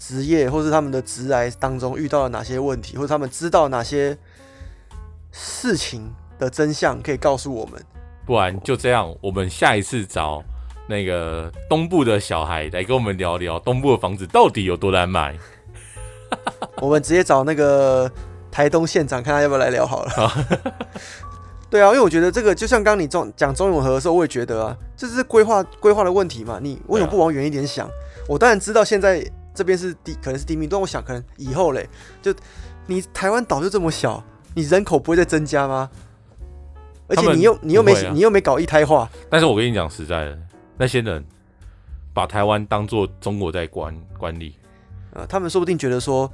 [0.04, 4.18] 职业，或是他们的职涯当中遇到了哪些问题，或者他们知道哪些
[5.30, 7.80] 事情的真相，可以告诉我们。
[8.26, 10.42] 不然就这样，我们下一次找
[10.88, 15.38] 那个东部的小孩来跟我们聊聊东部的房子到底有多难买。
[16.82, 18.10] 我们直接找那个
[18.50, 20.10] 台东县长，看他要不要来聊好了。
[21.70, 26.58] 对啊，因为我觉得这个就像刚刚你中讲中永和的时候，我也觉得啊，这是规划规划的问题嘛。
[26.60, 27.88] 你为什么不往远一点想？
[28.28, 29.24] 我当然知道现在
[29.54, 31.88] 这边是低，可能是低密度，但我想可能以后嘞，
[32.20, 32.34] 就
[32.86, 34.22] 你台湾岛就这么小，
[34.54, 35.90] 你人口不会再增加吗？
[37.08, 40.38] 而且你又你又没、啊、你又没搞一胎化，但是我跟你讲实在的，
[40.78, 41.22] 那些人
[42.14, 44.56] 把台湾当做中国在管管理，
[45.12, 46.32] 啊，他们说不定觉得说，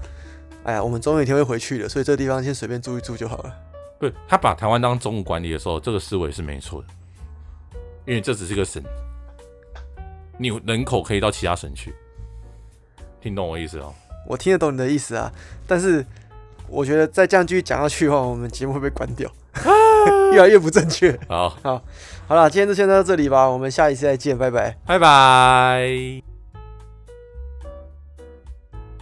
[0.62, 3.52] 哎呀，我们总有一天会回去的，所以这个地方先随便住一住就好了。
[3.98, 6.88] 不，他把台湾当中国管理的时候，这个思维是没错的，
[8.06, 8.80] 因为这只是个省，
[10.36, 11.92] 你人口可以到其他省去，
[13.28, 13.92] 听懂我意思哦？
[14.26, 15.30] 我听得懂你的意思啊，
[15.66, 16.04] 但是
[16.68, 19.30] 我觉得再这样继续讲下去的话，我们节目会被关掉。
[20.32, 21.18] 越来越不正确。
[21.28, 21.82] 好，好，
[22.26, 26.27] 好了，今天就先到这里吧，我们下一次再见，拜拜，拜拜。